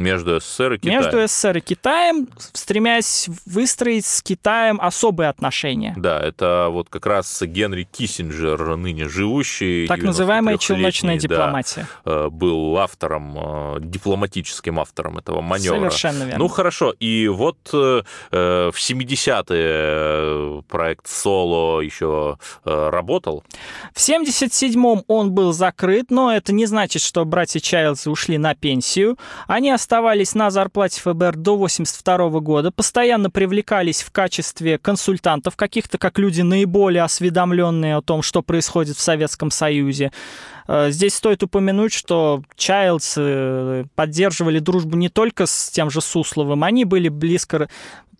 [0.00, 1.02] Между СССР и Китаем.
[1.02, 5.94] Между СССР и Китаем, стремясь выстроить с Китаем особые отношения.
[5.96, 9.86] Да, это вот как раз Генри Киссинджер, ныне живущий.
[9.86, 11.88] Так называемая 93-летний, челночная да, дипломатия.
[12.04, 15.78] э, был автором, э, дипломатическим автором этого маневра.
[15.90, 16.38] Совершенно верно.
[16.38, 23.44] Ну хорошо, и вот э, в 70-е э, проект Соло еще э, работал.
[23.94, 29.18] В 77-м он был закрыт, но это не значит, что братья Чайлдсы ушли на пенсию.
[29.46, 36.16] Они оставались на зарплате ФБР до 82 года, постоянно привлекались в качестве консультантов каких-то, как
[36.20, 40.12] люди наиболее осведомленные о том, что происходит в Советском Союзе.
[40.68, 46.62] Э, Здесь стоит упомянуть, что Чайлдс э, поддерживали дружбу не только с тем же Сусловым,
[46.62, 47.68] они были близко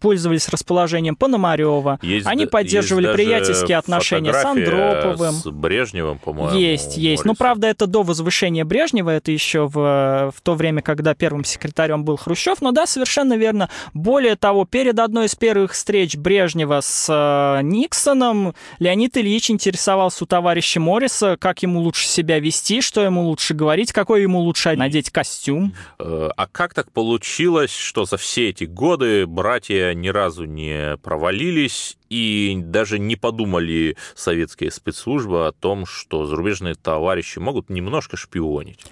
[0.01, 5.33] пользовались расположением Пономарева, Есть они поддерживали есть приятельские отношения с Андроповым.
[5.33, 6.59] С Брежневым, по-моему.
[6.59, 7.25] Есть, есть.
[7.25, 7.39] Но, Морриса.
[7.39, 12.17] правда, это до возвышения Брежнева, это еще в, в то время, когда первым секретарем был
[12.17, 12.61] Хрущев.
[12.61, 13.69] Но да, совершенно верно.
[13.95, 20.27] Более того, перед одной из первых встреч Брежнева с э, Никсоном Леонид Ильич интересовался у
[20.27, 25.11] товарища Морриса, как ему лучше себя вести, что ему лучше говорить, какой ему лучше надеть
[25.11, 25.75] костюм.
[25.99, 31.97] Э, А как так получилось, что за все эти годы братья ни разу не провалились
[32.09, 38.85] и даже не подумали советские спецслужбы о том, что зарубежные товарищи могут немножко шпионить?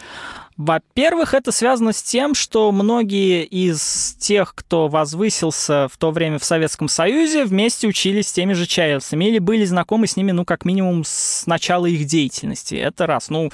[0.59, 6.45] Во-первых, это связано с тем, что многие из тех, кто возвысился в то время в
[6.45, 10.65] Советском Союзе, вместе учились с теми же чайльцами или были знакомы с ними, ну, как
[10.65, 12.75] минимум, с начала их деятельности.
[12.75, 13.31] Это раз.
[13.31, 13.51] Ну,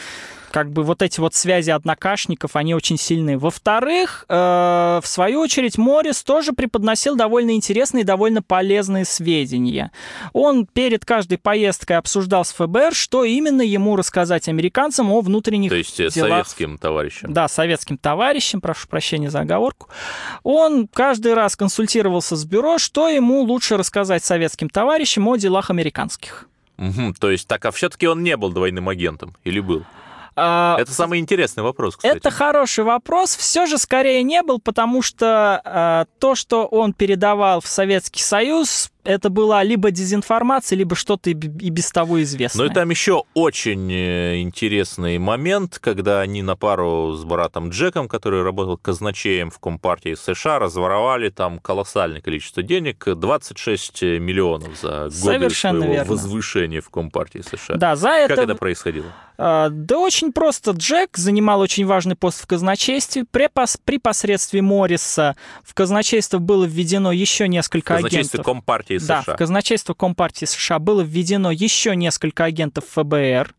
[0.54, 3.36] как бы вот эти вот связи однокашников, они очень сильные.
[3.36, 9.90] Во-вторых, э, в свою очередь, Моррис тоже преподносил довольно интересные и довольно полезные сведения.
[10.32, 15.76] Он перед каждой поездкой обсуждал с ФБР, что именно ему рассказать американцам о внутренних То
[15.76, 16.93] есть э, делах советским товарищам.
[17.28, 19.88] Да, советским товарищем, прошу прощения за оговорку,
[20.42, 26.48] он каждый раз консультировался с бюро, что ему лучше рассказать советским товарищам о делах американских.
[26.76, 29.84] Мгм, То есть, так, а все-таки он не был двойным агентом или был?
[30.36, 32.16] А, Это самый интересный вопрос, кстати.
[32.16, 33.36] Это хороший вопрос.
[33.36, 38.90] Все же скорее не был, потому что а, то, что он передавал в Советский Союз,
[39.04, 42.64] это была либо дезинформация, либо что-то и без того известное.
[42.66, 48.08] Ну и там еще очень э, интересный момент, когда они на пару с братом Джеком,
[48.08, 55.10] который работал казначеем в Компартии США, разворовали там колоссальное количество денег, 26 миллионов за годы
[55.10, 56.10] Совершенно своего верно.
[56.10, 57.76] возвышения в Компартии США.
[57.76, 58.42] Да, за Как это...
[58.42, 59.06] это происходило?
[59.36, 60.70] А, Да очень просто.
[60.72, 63.24] Джек занимал очень важный пост в казначействе.
[63.30, 68.44] При, пос- при посредстве Морриса в казначейство было введено еще В несколько казначействе агентов.
[68.46, 69.34] Компартии Да, США.
[69.34, 73.54] в казначейство Компартии США было введено еще несколько агентов ФБР.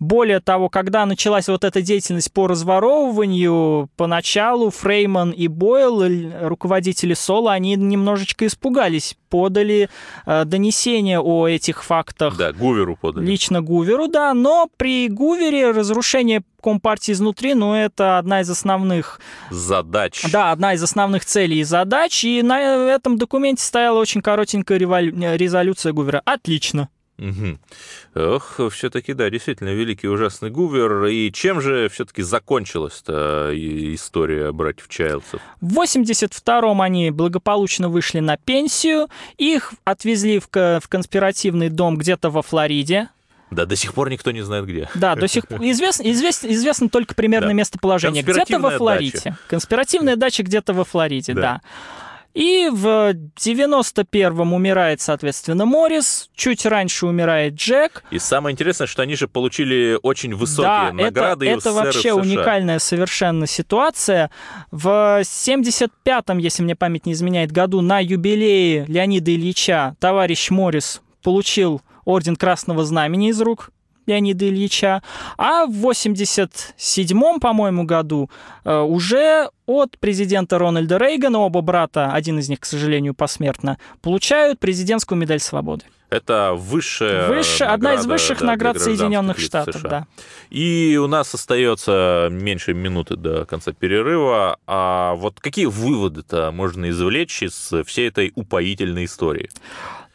[0.00, 6.02] Более того, когда началась вот эта деятельность по разворовыванию, поначалу Фрейман и Бойл,
[6.48, 9.88] руководители Соло, они немножечко испугались, подали
[10.26, 13.24] э, донесение о этих фактах Да, Гуверу подали.
[13.26, 20.24] лично Гуверу, да, но при Гувере разрушение Компартии изнутри, ну, это одна из основных, Задач.
[20.32, 22.58] да, одна из основных целей и задач, и на
[22.94, 26.22] этом документе стояла очень коротенькая револю- резолюция Гувера.
[26.24, 26.88] Отлично.
[27.18, 27.58] Мгм.
[28.14, 31.04] Ох, все-таки, да, действительно, великий ужасный Гувер.
[31.04, 35.42] И чем же все-таки закончилась-то и- история братьев Чайлдсов?
[35.60, 42.40] В 82-м они благополучно вышли на пенсию, их отвезли в, в конспиративный дом где-то во
[42.40, 43.08] Флориде.
[43.50, 44.88] Да, до сих пор никто не знает где.
[44.94, 47.54] Да, до сих пор известно, известно, известно только примерное Да.
[47.54, 48.22] местоположение.
[48.22, 49.12] Где-то во Флориде.
[49.24, 49.38] дача.
[49.48, 51.40] Конспиративная дача где-то во Флориде, Да.
[51.40, 51.60] да.
[52.32, 58.04] И в 91-м умирает, соответственно, Моррис, чуть раньше умирает Джек.
[58.12, 62.14] И самое интересное, что они же получили очень высокие да, награды это, это вообще США.
[62.14, 64.30] уникальная совершенно ситуация.
[64.70, 71.82] В 75-м, если мне память не изменяет, году на юбилее Леонида Ильича товарищ Моррис получил
[72.04, 73.70] орден Красного Знамени из рук
[74.06, 75.02] Леонида Ильича,
[75.38, 78.30] а в 87-м, по-моему, году
[78.64, 84.58] э, уже от президента Рональда Рейгана, оба брата, один из них, к сожалению, посмертно, получают
[84.58, 85.84] президентскую медаль свободы.
[86.10, 89.88] Это высшая Выше, одна из награда, высших да, наград Соединенных Штатов, США.
[89.88, 90.06] да.
[90.50, 94.58] И у нас остается меньше минуты до конца перерыва.
[94.66, 99.50] А вот какие выводы-то можно извлечь из всей этой упоительной истории?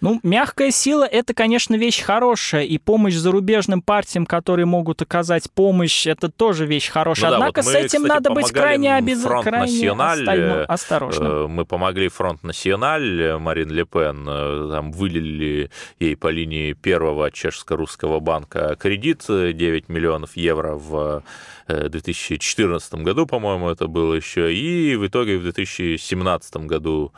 [0.05, 6.05] Ну, мягкая сила— это, конечно, вещь хорошая, и помощь зарубежным партиям, которые могут оказать помощь,
[6.05, 7.31] это тоже вещь хорошая.
[7.31, 9.15] Ну да, Однако вот мы, с этим кстати, надо быть крайне.
[9.15, 11.31] Фронт крайне остально- э, осторожным.
[11.31, 17.31] Э, Мы помогли Фронт Националь э, Марин Ле Пен, там вылили ей по линии первого
[17.31, 21.23] чешско-русского банка кредит э, 9 миллионов евро в
[21.67, 27.11] э, 2014 году, по-моему, это было еще, и в итоге в 2017 году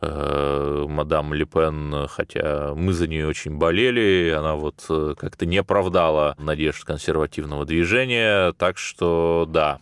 [0.00, 2.33] э, мадам Ле Пен, хотя
[2.74, 8.78] мы за нее очень болели, она вот э, как-то не оправдала надежд консервативного движения, так
[8.78, 9.80] что да,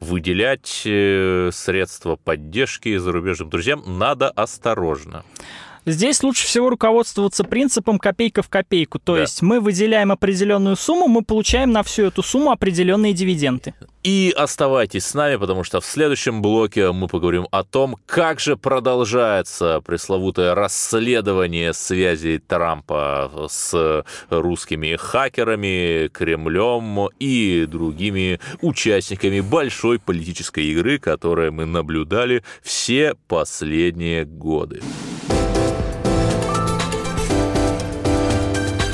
[0.00, 5.24] выделять э, средства поддержки зарубежным друзьям надо осторожно.
[5.92, 8.98] Здесь лучше всего руководствоваться принципом копейка в копейку.
[8.98, 9.22] То Да.
[9.22, 13.74] есть мы выделяем определенную сумму, мы получаем на всю эту сумму определенные дивиденды.
[14.04, 18.56] И оставайтесь с нами, потому что в следующем блоке мы поговорим о том, как же
[18.56, 30.98] продолжается пресловутое расследование связей Трампа с русскими хакерами, Кремлем и другими участниками большой политической игры,
[30.98, 34.80] которую мы наблюдали все последние годы.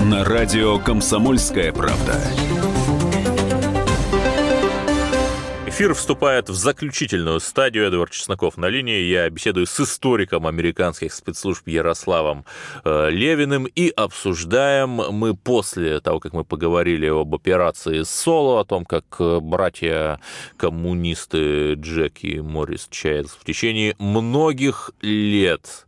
[0.00, 2.20] На радио «Комсомольская правда».
[5.66, 7.86] Эфир вступает в заключительную стадию.
[7.86, 9.04] Эдвард Чесноков на линии.
[9.04, 12.44] Я беседую с историком американских спецслужб Ярославом
[12.84, 18.84] э, Левиным и обсуждаем мы после того, как мы поговорили об операции «Соло», о том,
[18.84, 25.86] как э, братья-коммунисты Джек и Моррис Чайлдс в течение многих лет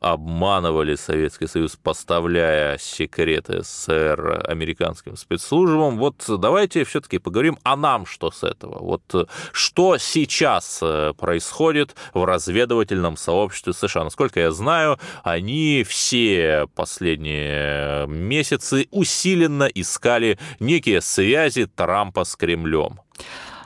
[0.00, 5.98] обманывали Советский Союз, поставляя секреты СССР американским спецслужбам.
[5.98, 8.78] Вот давайте все-таки поговорим, а нам что с этого?
[8.78, 14.04] Вот э, что сейчас э, происходит в разведывательном сообществе США?
[14.04, 23.00] Насколько я знаю, они все последние месяцы усиленно искали некие связи Трампа с Кремлем.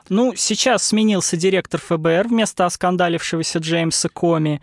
[0.09, 4.61] Ну, сейчас сменился директор ФБР вместо оскандалившегося Джеймса Коми.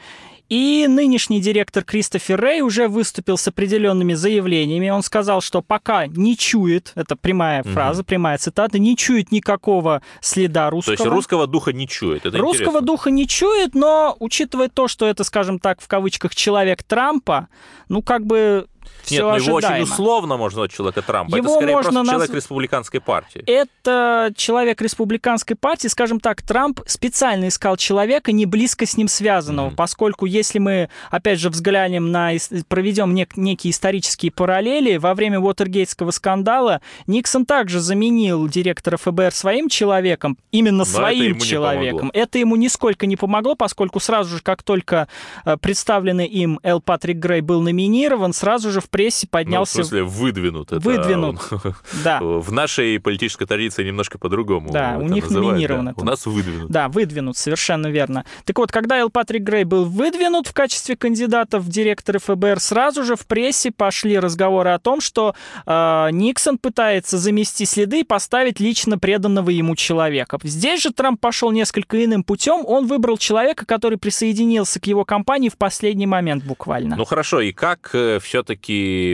[0.49, 4.89] И нынешний директор Кристофер Рэй уже выступил с определенными заявлениями.
[4.89, 10.65] Он сказал, что пока не чует, это прямая фраза, прямая цитата, не чует никакого следа
[10.67, 10.93] То русского.
[10.93, 12.25] есть русского духа не чует.
[12.25, 12.81] Это Русского интересно.
[12.81, 17.49] духа не чует, но учитывая то, что это, скажем так, в кавычках человек Трампа,
[17.89, 18.67] ну как бы
[19.09, 21.35] Нет, ну его очень условно можно назвать человека Трампа.
[21.35, 23.43] Его это скорее можно просто наз- человек республиканской партии.
[23.45, 29.67] Это человек республиканской партии, скажем так, Трамп специально искал человека не близко с ним связанного,
[29.67, 29.75] Мгм.
[29.75, 32.31] поскольку если мы, опять же, взглянем на,
[32.67, 39.69] проведем нек- некие исторические параллели, во время Уотергейтского скандала Никсон также заменил директора ФБР своим
[39.69, 42.11] человеком, именно это своим не человеком.
[42.13, 45.07] Это ему нисколько не помогло, поскольку сразу же, как только
[45.45, 49.73] э, представленный им Эл Патрик Грей был номинирован, сразу же в прессе Ну, в поднялся...
[49.75, 50.71] смысле, выдвинут.
[50.71, 51.39] Это, Выдвинут.
[52.03, 52.19] Да.
[52.21, 54.71] В нашей политической традиции немножко по-другому.
[54.71, 55.93] Да, у них называют, номинирован да.
[55.95, 56.69] У нас выдвинут.
[56.69, 58.25] Да, выдвинут, совершенно верно.
[58.45, 63.03] Так вот, когда Эл Патрик Грей был выдвинут в качестве кандидата в директоры ФБР, сразу
[63.03, 68.59] же в прессе пошли разговоры о том, что э, Никсон пытается замести следы и поставить
[68.59, 70.37] лично преданного ему человека.
[70.43, 72.63] Здесь же Трамп пошел несколько иным путем.
[72.65, 76.95] Он выбрал человека, который присоединился к его кампании в последний момент буквально.
[76.95, 78.66] Ну хорошо, и как все-таки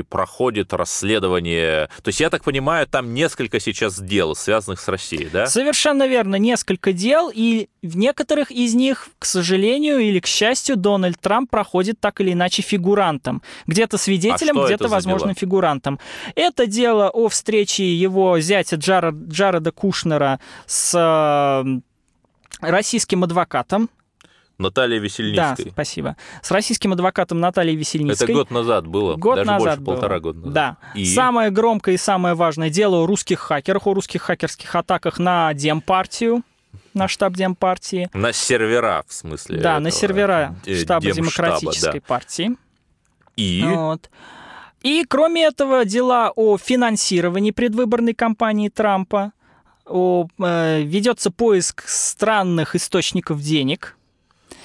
[0.10, 1.89] проходит расследование?
[2.01, 5.45] То есть, я так понимаю, там несколько сейчас дел, связанных с Россией, да?
[5.47, 11.20] Совершенно верно, несколько дел, и в некоторых из них, к сожалению или к счастью, Дональд
[11.20, 13.41] Трамп проходит так или иначе фигурантом.
[13.68, 15.36] Где-то свидетелем, А где-то, возможно, дела?
[15.39, 15.99] фигурантом.
[16.36, 21.80] Это дело о встрече его зятя Джара- Джареда Кушнера с э,
[22.62, 23.89] российским адвокатом.
[24.58, 25.72] Наталья Да, Весельницкой.
[25.72, 26.16] спасибо.
[26.41, 28.26] С российским адвокатом Натальей Весельницкой.
[28.26, 29.16] Это год назад было.
[29.16, 29.93] Год даже назад больше, было.
[29.95, 30.54] полтора года назад.
[30.54, 30.78] Да.
[30.95, 31.06] И?
[31.06, 36.43] Самое громкое и самое важное дело о русских хакерах, о русских хакерских атаках на Демпартию,
[36.93, 38.10] на штаб Демпартии.
[38.14, 39.60] На сервера, в смысле.
[39.60, 42.06] Да, на этого, сервера э, штаба Демштаба, Демократической да.
[42.08, 42.58] партии.
[43.36, 44.10] И Вот.
[44.84, 49.32] И кроме этого, дела о финансировании предвыборной кампании Трампа,
[49.86, 53.97] о, э, ведется поиск странных источников денег.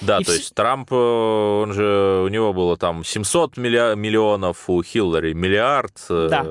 [0.01, 3.95] Да, И то вс- есть Трамп, э, он же, у него было там 700 милля-
[3.95, 5.93] миллионов, у Хиллари миллиард.
[6.09, 6.43] э, Да.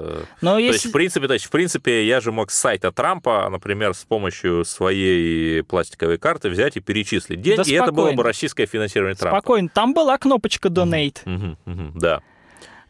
[0.43, 0.89] Но То есть, если...
[0.91, 4.65] в принципе, то есть, в принципе, я же мог с сайта Трампа, например, с помощью
[4.65, 9.39] своей пластиковой карты взять и перечислить деньги, Да и это было бы российское финансирование Трампа.
[9.39, 11.19] Спокойно, там была кнопочка Donate.
[11.25, 12.21] Мгм, мгм, да.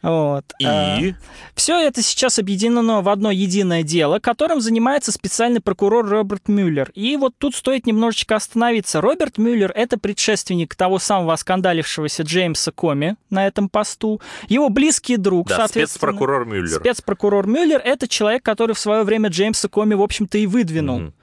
[0.01, 0.45] Вот.
[0.59, 1.13] И
[1.55, 6.91] Все это сейчас объединено в одно единое дело, которым занимается специальный прокурор Роберт Мюллер.
[6.95, 9.01] И вот тут стоит немножечко остановиться.
[9.01, 14.21] Роберт Мюллер— это предшественник того самого оскандалившегося Джеймса Коми на этом посту.
[14.47, 15.87] Его близкий друг, да, соответственно.
[15.87, 16.79] спецпрокурор Мюллер.
[16.79, 20.99] Спецпрокурор Мюллер— это человек, который в свое время Джеймса Коми, в общем-то, и выдвинул.
[20.99, 21.13] Мгм.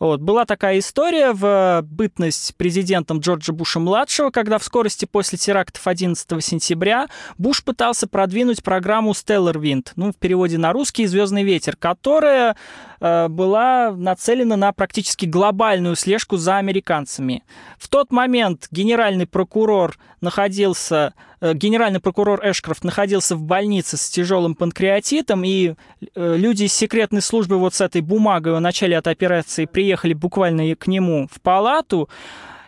[0.00, 5.86] Вот, была такая история в э, бытность президентом Джорджа Буша-младшего, когда в скорости после терактов
[5.86, 11.76] 11 сентября Буш пытался продвинуть программу Stellar Wind, ну, в переводе на русский «Звездный ветер»,
[11.76, 12.56] которая
[13.00, 17.42] была нацелена на практически глобальную слежку за американцами.
[17.78, 24.54] В тот момент генеральный прокурор находился, э, генеральный прокурор Эшкрофт находился в больнице с тяжелым
[24.54, 25.74] панкреатитом, и
[26.14, 30.74] э, люди из секретной службы вот с этой бумагой о начале этой операции приехали буквально
[30.76, 32.08] к нему в палату,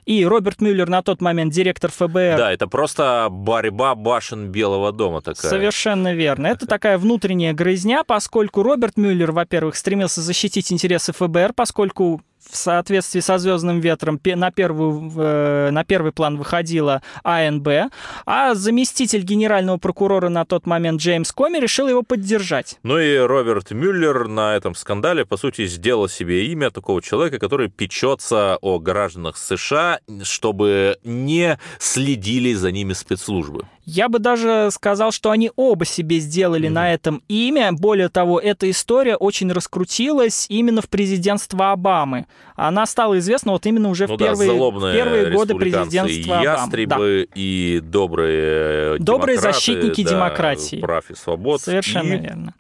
[0.04, 2.36] и Роберт Мюллер на тот момент директор ФБР.
[2.36, 5.50] Да, это просто борьба башен Белого дома такая.
[5.50, 6.48] Совершенно верно.
[6.48, 13.20] Это такая внутренняя грызня, поскольку Роберт Мюллер, во-первых, стремился защитить интересы ФБР, поскольку в соответствии
[13.20, 17.92] со «Звездным ветром» на, первую, э, на первый план выходила АНБ,
[18.26, 22.78] а заместитель генерального прокурора на тот момент Джеймс Коми решил его поддержать.
[22.82, 27.68] Ну и Роберт Мюллер на этом скандале, по сути, сделал себе имя такого человека, который
[27.68, 33.66] печется о гражданах США, чтобы не следили за ними спецслужбы.
[33.84, 37.72] Я бы даже сказал, что они оба себе сделали на этом имя.
[37.72, 42.26] Более того, эта история очень раскрутилась именно в президентство Обамы.
[42.54, 44.50] Она стала известна вот именно уже ну в да, первые,
[44.94, 46.44] первые годы президентства и Обамы.
[46.44, 46.52] Да.
[46.52, 50.76] ястребы, и добрые Добрые защитники да, демократии.
[50.80, 51.60] прав и свобод.
[51.60, 52.54] Совершенно И верно.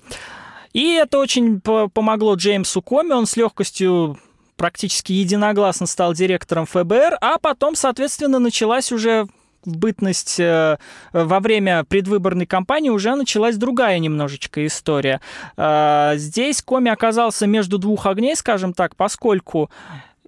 [0.72, 3.12] И это очень по- помогло Джеймсу Коми.
[3.12, 4.18] Он с легкостью
[4.56, 9.26] практически единогласно стал директором ФБР, а потом, соответственно, началась уже
[9.64, 10.78] бытность э,
[11.12, 15.20] во время предвыборной кампании уже началась другая немножечко история.
[15.56, 19.70] Э, здесь Коми оказался между двух огней, скажем так, поскольку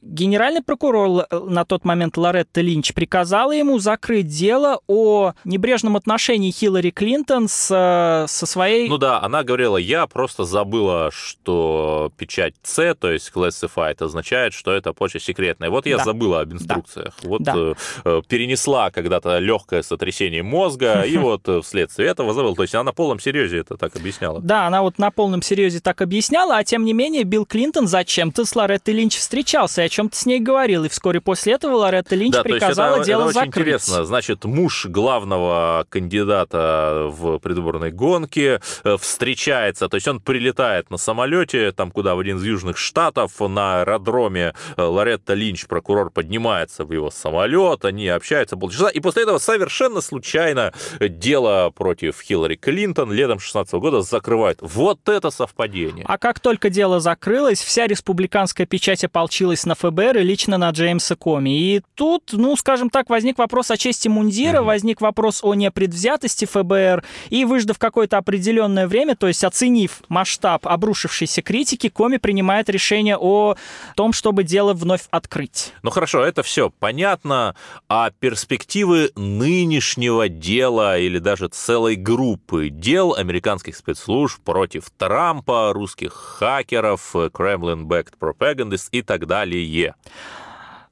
[0.07, 6.50] Генеральный прокурор Л- на тот момент Лоретта Линч приказала ему закрыть дело о небрежном отношении
[6.50, 8.88] Хиллари Клинтон с, э, со своей...
[8.88, 14.72] Ну да, она говорила, я просто забыла, что печать С, то есть classified, означает, что
[14.72, 15.70] это почта секретная.
[15.70, 16.05] Вот я Да.
[16.05, 17.14] забыла об инструкциях.
[17.22, 17.55] Вот Да.
[17.57, 17.74] э,
[18.05, 22.55] э, перенесла когда-то легкое сотрясение мозга, и вот э, вследствие этого забыла.
[22.55, 24.40] То есть она на полном серьезе это так объясняла.
[24.42, 28.44] Да, она вот на полном серьезе так объясняла, а тем не менее Билл Клинтон зачем-то
[28.44, 30.84] с Лореттой Линч встречался чем-то с ней говорил.
[30.84, 33.57] И вскоре после этого Лоретта Линч Да, приказала это, дело это очень закрыть.
[33.57, 34.05] интересно.
[34.05, 41.72] Значит, муж главного кандидата в предвыборной гонке э, встречается, то есть он прилетает на самолете,
[41.72, 46.92] там куда, в один из южных штатов, на аэродроме э, Лоретта Линч, прокурор, поднимается в
[46.92, 53.38] его самолет, они общаются полчаса, и после этого совершенно случайно дело против Хиллари Клинтон летом
[53.38, 54.59] 16 года закрывают.
[54.61, 56.05] Вот это совпадение.
[56.09, 61.14] А как только дело закрылось, вся республиканская печать ополчилась на ФБР и лично на Джеймса
[61.16, 61.51] Коми.
[61.51, 67.05] И тут, ну, скажем так, возник вопрос о чести мундира, возник вопрос о непредвзятости ФБР,
[67.30, 73.57] и выждав какое-то определенное время, то есть оценив масштаб обрушившейся критики, Коми принимает решение о
[73.97, 75.72] том, чтобы дело вновь открыть.
[75.82, 77.55] Ну хорошо, это все понятно,
[77.89, 87.14] а перспективы нынешнего дела или даже целой группы дел американских спецслужб против Трампа, русских хакеров,
[87.14, 89.64] Kremlin-backed propagandists и так далее.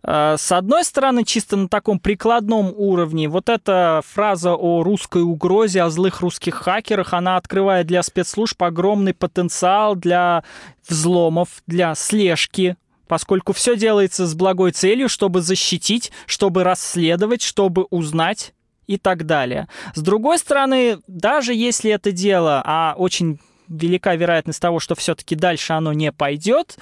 [0.05, 5.83] Э, С одной стороны, чисто на таком прикладном уровне, вот эта фраза о русской угрозе,
[5.83, 10.43] о злых русских хакерах, она открывает для спецслужб огромный потенциал для
[10.89, 12.77] взломов, для слежки,
[13.07, 18.55] поскольку все делается с благой целью, чтобы защитить, чтобы расследовать, чтобы узнать
[18.87, 19.69] и так далее.
[19.95, 25.73] С другой стороны, даже если это дело, а очень велика вероятность того, что все-таки дальше
[25.73, 26.77] оно не пойдет,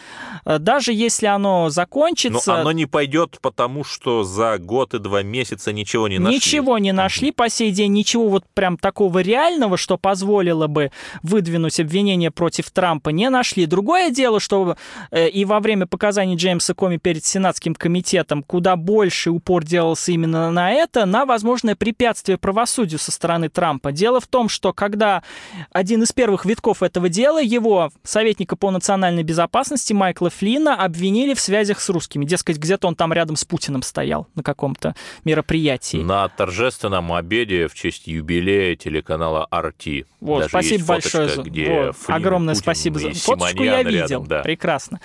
[0.44, 2.60] э, даже если оно Но закончится...
[2.60, 6.36] оно не пойдет, потому что за год и два месяца ничего не нашли.
[6.36, 10.90] Ничего не нашли по сей день, ничего вот прям такого реального, что позволило бы
[11.22, 13.66] выдвинуть обвинение против Трампа, не нашли.
[13.66, 14.76] Другое дело, что
[15.10, 20.50] э, и во время показаний Джеймса Коми перед Сенатским комитетом куда больше упор делался именно
[20.50, 23.92] на это, на возможное препятствие правосудию со стороны Трампа.
[23.92, 25.22] Дело в том, что когда
[25.72, 31.34] один из первых витков боевиков этого дела, его советника по национальной безопасности Майкла Флина обвинили
[31.34, 32.24] в связях с русскими.
[32.24, 34.94] Дескать, где-то он там рядом с Путиным стоял на каком-то
[35.24, 35.98] мероприятии.
[35.98, 40.06] На торжественном обеде в честь юбилея телеканала RT.
[40.20, 41.36] Вот, Даже спасибо фоточка, большое.
[41.36, 44.00] за- где вот, Флин, огромное Путин спасибо за фоточку я видел.
[44.00, 44.42] рядом, да.
[44.42, 45.00] Прекрасно.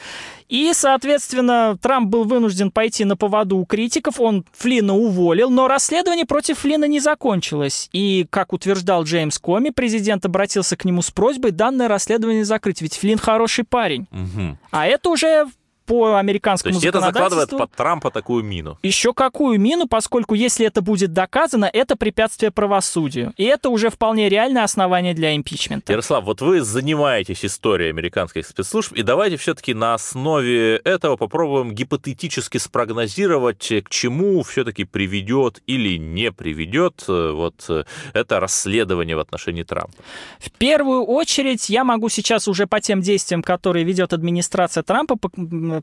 [0.48, 6.26] И, соответственно, Трамп был вынужден пойти на поводу у критиков, он Флина уволил, но расследование
[6.26, 7.90] против Флина не закончилось.
[7.94, 12.98] И, как утверждал Джеймс Коми, президент обратился к нему с просьбой данное расследование закрыть, ведь
[12.98, 14.08] Флин хороший парень.
[14.12, 14.58] Мгм.
[14.72, 15.48] А это уже
[15.86, 18.78] по То американскому есть это закладывает под Трампа такую мину.
[18.84, 23.34] Еще какую мину, поскольку если это будет доказано, это препятствие правосудию.
[23.38, 25.92] И это уже вполне реальное основание для импичмента.
[25.92, 32.58] Ярослав, вот вы занимаетесь историей американских спецслужб, и давайте все-таки на основе этого попробуем гипотетически
[32.58, 37.84] спрогнозировать, к чему все-таки приведет или не приведет э, вот э,
[38.14, 39.94] это расследование в отношении Трампа.
[40.40, 45.18] В первую очередь я могу сейчас уже по тем действиям, которые ведет администрация Трампа,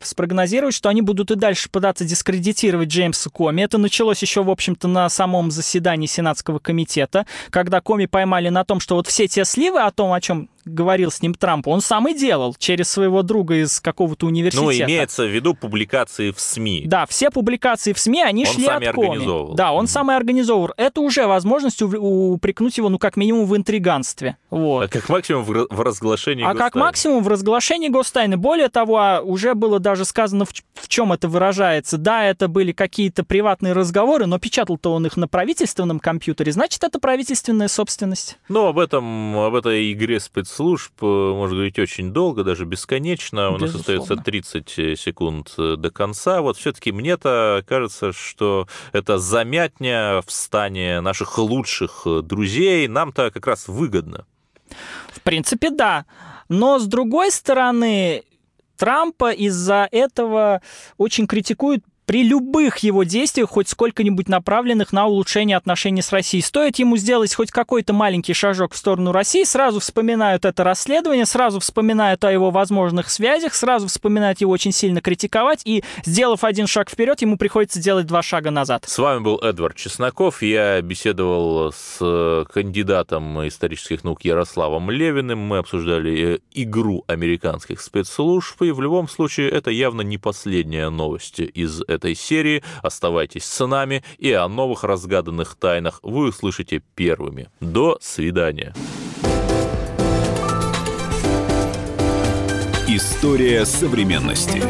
[0.03, 3.63] спрогнозировать, что они будут и дальше пытаться дискредитировать Джеймса Коми.
[3.63, 8.81] Это началось еще, в общем-то, на самом заседании Сенатского комитета, когда Коми поймали на том,
[8.81, 12.09] что вот все те сливы о том, о чем говорил с ним Трамп, он сам
[12.09, 14.65] и делал через своего друга из какого-то университета.
[14.65, 16.85] Ну, имеется в виду публикации в СМИ.
[16.87, 19.55] Да, все публикации в СМИ, они Он шли сам от организовывал.
[19.55, 20.73] Да, он сам и организовывал.
[20.77, 24.37] Это уже возможность упрекнуть его, ну, как минимум, в интриганстве.
[24.51, 24.85] Вот.
[24.85, 26.87] А как максимум в ра- в разглашении А как гостайны.
[26.87, 28.37] максимум в разглашении гостайны.
[28.37, 31.99] Более того, а, уже было даже сказано, в, в чем это выражается.
[31.99, 36.53] Да, это были какие-то приватные разговоры, но печатал-то он их на правительственном компьютере.
[36.53, 38.39] Значит, это правительственная собственность.
[38.49, 40.21] Ну, об этом, об этой игре
[40.53, 43.51] спецслужб э, можно говорить очень долго, даже бесконечно.
[43.51, 46.43] У нас остается 30 секунд э, до конца.
[46.43, 53.47] Вот все-таки мне-то кажется, что это замятня в стане наших лучших э, друзей нам-то как
[53.47, 54.27] раз выгодно.
[55.09, 56.05] В принципе, да.
[56.49, 58.25] Но с другой стороны,
[58.77, 60.61] Трампа из-за этого
[60.99, 66.43] очень критикуют при любых его действиях, хоть сколько-нибудь направленных на улучшение отношений с Россией.
[66.43, 71.61] Стоит ему сделать хоть какой-то маленький шажок в сторону России, сразу вспоминают это расследование, сразу
[71.61, 76.91] вспоминают о его возможных связях, сразу вспоминают его очень сильно критиковать, и, сделав один шаг
[76.91, 78.85] вперед, ему приходится делать два шага назад.
[78.87, 80.43] С вами был Эдвард Чесноков.
[80.43, 85.39] Я беседовал с э, кандидатом исторических наук Ярославом Левиным.
[85.39, 88.61] Мы обсуждали э, игру американских спецслужб.
[88.63, 92.63] И в любом случае это явно не последняя новость из этой серии.
[92.83, 97.49] Оставайтесь с нами, и о новых разгаданных тайнах вы услышите первыми.
[97.61, 98.75] До свидания.
[102.89, 104.63] История современности.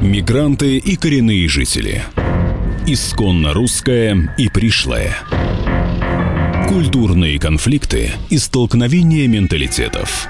[0.00, 2.02] Мигранты и коренные жители.
[2.86, 5.14] Исконно русская и пришлая.
[6.68, 10.28] Культурные конфликты и столкновения менталитетов.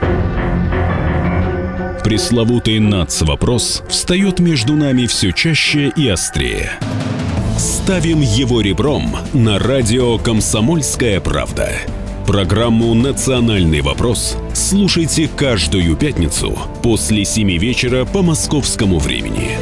[2.13, 6.73] Пресловутый НАЦ-вопрос встает между нами все чаще и острее.
[7.57, 11.73] Ставим его ребром на радио «Комсомольская правда».
[12.27, 19.53] Программу «Национальный вопрос» слушайте каждую пятницу после 7 вечера по московскому времени.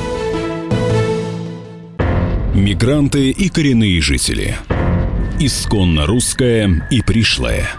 [2.53, 4.57] Мигранты и коренные жители.
[5.39, 7.71] Исконно русская и пришлая.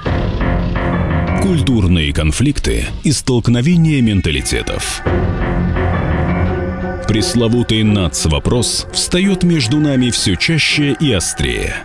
[1.52, 5.02] Культурные конфликты и столкновения менталитетов.
[7.10, 11.76] Пресловутый НАЦ-вопрос встает между нами все чаще и острее.